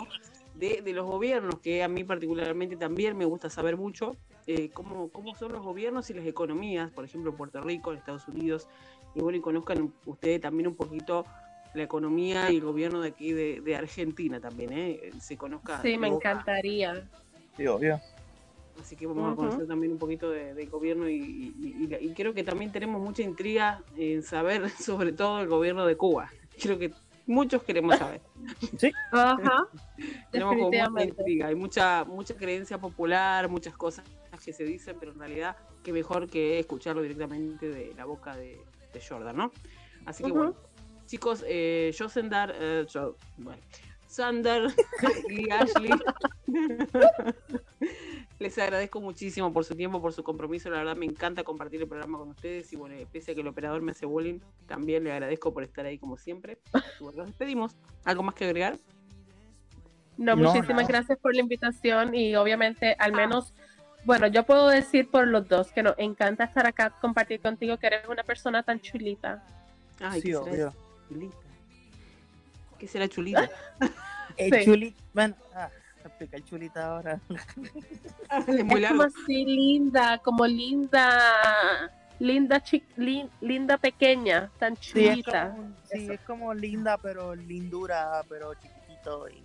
[0.56, 4.16] De, de los gobiernos, que a mí particularmente también me gusta saber mucho
[4.48, 7.98] eh, cómo, cómo son los gobiernos y las economías, por ejemplo, en Puerto Rico, en
[7.98, 8.68] Estados Unidos.
[9.16, 11.26] Y bueno, y conozcan ustedes también un poquito
[11.74, 15.12] la economía y el gobierno de aquí de, de Argentina también, ¿eh?
[15.20, 15.82] Se conozca.
[15.82, 16.32] sí, me boca.
[16.32, 17.08] encantaría.
[17.56, 18.00] Sí, obvio.
[18.80, 22.14] Así que vamos a conocer también un poquito de- del gobierno y, y- y- y
[22.14, 26.30] creo que también tenemos mucha intriga en saber sobre todo el gobierno de Cuba.
[26.62, 26.92] Creo que
[27.28, 28.22] muchos queremos saber.
[29.12, 29.68] Ajá.
[30.32, 34.06] Tenemos como mucha intriga, hay mucha, mucha creencia popular, muchas cosas
[34.44, 38.58] que se dicen, pero en realidad qué mejor que escucharlo directamente de la boca de,
[38.94, 39.52] de Jordan, ¿no?
[40.06, 40.56] Así que bueno,
[41.06, 43.62] chicos, eh, yo Sandar, eh, yo- bueno,
[44.08, 44.74] Sander
[45.30, 45.92] y Ashley,
[48.40, 51.88] les agradezco muchísimo por su tiempo, por su compromiso, la verdad me encanta compartir el
[51.88, 55.12] programa con ustedes y bueno, pese a que el operador me hace bullying, también le
[55.12, 56.58] agradezco por estar ahí como siempre.
[57.00, 57.76] Bueno, nos despedimos.
[58.06, 58.78] ¿Algo más que agregar?
[60.18, 60.88] No, No, muchísimas no.
[60.88, 63.54] gracias por la invitación y obviamente al menos,
[64.06, 67.88] bueno, yo puedo decir por los dos que nos encanta estar acá, compartir contigo, que
[67.88, 69.46] eres una persona tan chulita.
[70.00, 70.74] Ay, sí, ¿qué será obvio.
[71.10, 71.38] Chulita.
[72.78, 73.50] ¿Qué será chulita?
[74.38, 74.64] El Sí.
[74.66, 75.70] chulita, bueno, ah,
[76.20, 77.22] explicar chulita ahora.
[78.48, 81.90] es muy es como así linda, como linda,
[82.20, 85.52] linda, chi- lin- linda pequeña, tan Sí, es chulita.
[85.52, 89.30] como, sí, es como linda, pero lindura, pero chiquitito.
[89.30, 89.42] Y...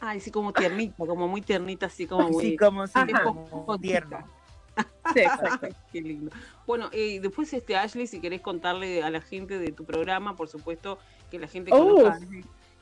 [0.00, 2.44] Ay, sí, como tiernita, como muy tiernita, así como muy...
[2.44, 2.92] Sí, como, sí,
[3.22, 4.18] como tierno.
[5.12, 5.68] Sí, exacto.
[5.92, 6.30] Qué lindo.
[6.66, 10.48] Bueno, eh, después, este Ashley, si querés contarle a la gente de tu programa, por
[10.48, 10.98] supuesto,
[11.30, 11.96] que la gente Oh.
[11.96, 12.18] conozca.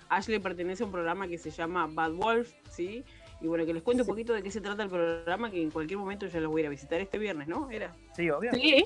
[0.08, 3.02] Ashley pertenece a un programa que se llama Bad Wolf, ¿sí?
[3.42, 5.70] Y bueno, que les cuente un poquito de qué se trata el programa, que en
[5.70, 7.68] cualquier momento ya los voy a ir a visitar este viernes, ¿no?
[7.70, 7.92] Era.
[8.14, 8.52] Sí, obvio.
[8.52, 8.84] Sí,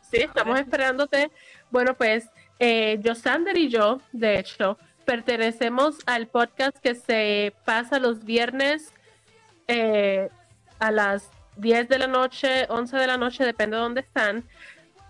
[0.00, 1.30] sí, estamos esperándote.
[1.70, 2.26] Bueno, pues
[2.58, 8.94] eh, Josander y yo, de hecho, pertenecemos al podcast que se pasa los viernes
[9.68, 10.30] eh,
[10.78, 14.42] a las 10 de la noche, 11 de la noche, depende de dónde están.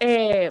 [0.01, 0.51] Eh,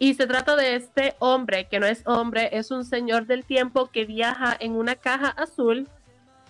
[0.00, 3.86] y se trata de este hombre, que no es hombre, es un señor del tiempo
[3.86, 5.88] que viaja en una caja azul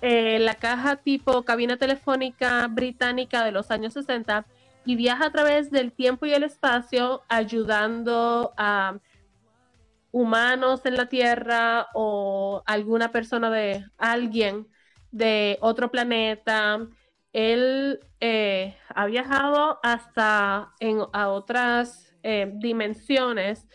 [0.03, 4.46] eh, la caja tipo cabina telefónica británica de los años 60
[4.84, 8.98] y viaja a través del tiempo y el espacio ayudando a
[10.12, 14.66] humanos en la Tierra o alguna persona de alguien
[15.12, 16.86] de otro planeta.
[17.32, 23.68] Él eh, ha viajado hasta en, a otras eh, dimensiones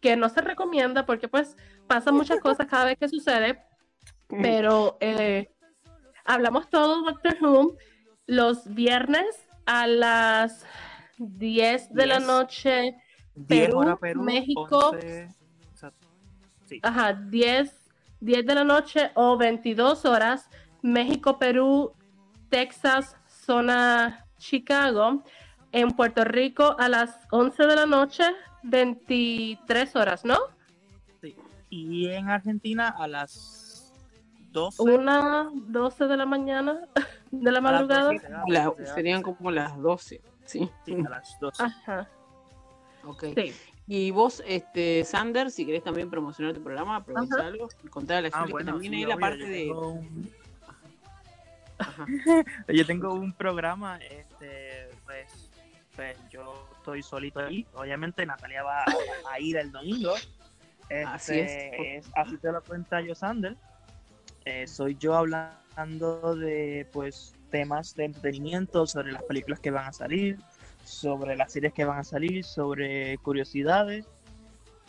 [0.00, 1.56] que no se recomienda porque pues
[1.86, 3.62] pasan muchas cosas cada vez que sucede
[4.42, 5.51] pero eh,
[6.24, 7.76] hablamos todo Doctor Who
[8.26, 9.26] los viernes
[9.66, 10.64] a las
[11.18, 12.26] 10 de la 10.
[12.26, 12.96] noche,
[13.34, 14.90] 10 Perú, Perú, México.
[14.90, 15.28] 11,
[15.70, 16.08] exacto.
[16.66, 16.80] Sí.
[16.82, 20.48] ajá, 10, 10 de la noche o 22 horas,
[20.82, 21.92] México, Perú,
[22.48, 25.22] Texas, zona Chicago,
[25.72, 28.24] en Puerto Rico a las 11 de la noche,
[28.62, 30.36] 23 horas, ¿no?
[31.20, 31.36] Sí.
[31.70, 33.61] Y en Argentina a las
[34.52, 34.82] 12.
[34.82, 36.80] Una 12 de la mañana,
[37.30, 38.12] de la madrugada.
[38.12, 40.70] 12 se da, La- serían como las 12, ¿sí?
[40.84, 41.62] sí, a las 12.
[41.62, 42.08] Ajá,
[43.04, 43.24] Ok.
[43.34, 43.54] sí.
[43.88, 48.28] Y vos, este, Sander, si querés también promocionar tu programa, aprovecha algo, contar a la
[48.32, 49.70] Ah, gente bueno, que también sí, hay la parte de...
[49.72, 50.30] un-
[51.78, 52.06] Ajá.
[52.68, 55.50] Yo tengo un programa, este, pues,
[55.96, 57.66] pues yo estoy solito ahí.
[57.74, 58.86] Obviamente Natalia va a,
[59.32, 60.14] a ir el domingo.
[60.88, 62.08] Este, Así es.
[62.14, 63.56] Así te lo cuenta yo, Sander.
[64.44, 69.92] Eh, soy yo hablando de, pues, temas de entretenimiento, sobre las películas que van a
[69.92, 70.38] salir,
[70.84, 74.06] sobre las series que van a salir, sobre curiosidades.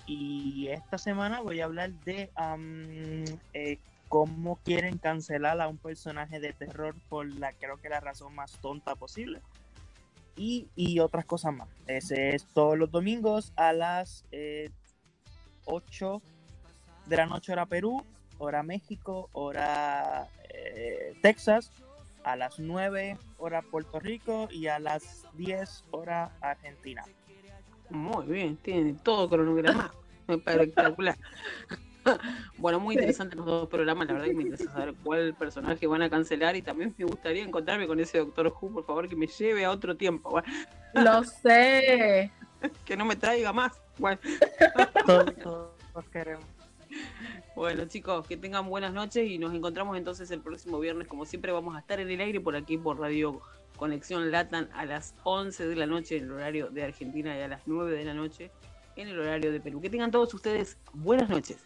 [0.07, 2.29] Y esta semana voy a hablar de
[3.53, 3.79] eh,
[4.09, 8.59] cómo quieren cancelar a un personaje de terror por la creo que la razón más
[8.61, 9.41] tonta posible.
[10.35, 11.69] Y, y otras cosas más.
[11.85, 14.71] Ese es todos los domingos a las eh,
[15.65, 16.21] 8
[17.05, 18.03] de la noche hora Perú,
[18.43, 21.71] hora México, hora eh, Texas,
[22.23, 27.03] a las 9 hora Puerto Rico y a las 10 hora Argentina.
[27.89, 29.93] Muy bien, tiene todo cronograma.
[30.27, 31.17] Espectacular.
[32.57, 34.07] Bueno, muy interesantes los dos programas.
[34.07, 37.41] La verdad que me interesa saber cuál personaje van a cancelar y también me gustaría
[37.41, 40.29] encontrarme con ese Doctor Who, por favor, que me lleve a otro tiempo.
[40.31, 40.47] Bueno,
[40.95, 42.29] Lo sé.
[42.85, 43.81] que no me traiga más.
[43.97, 44.19] Bueno,
[45.05, 46.43] Todos, todos queremos.
[47.55, 51.07] Bueno, chicos, que tengan buenas noches y nos encontramos entonces el próximo viernes.
[51.07, 53.41] Como siempre, vamos a estar en el aire por aquí por Radio
[53.77, 57.47] Conexión Latan a las 11 de la noche en el horario de Argentina y a
[57.47, 58.51] las 9 de la noche
[58.95, 59.81] en el horario de Perú.
[59.81, 61.57] Que tengan todos ustedes buenas noches.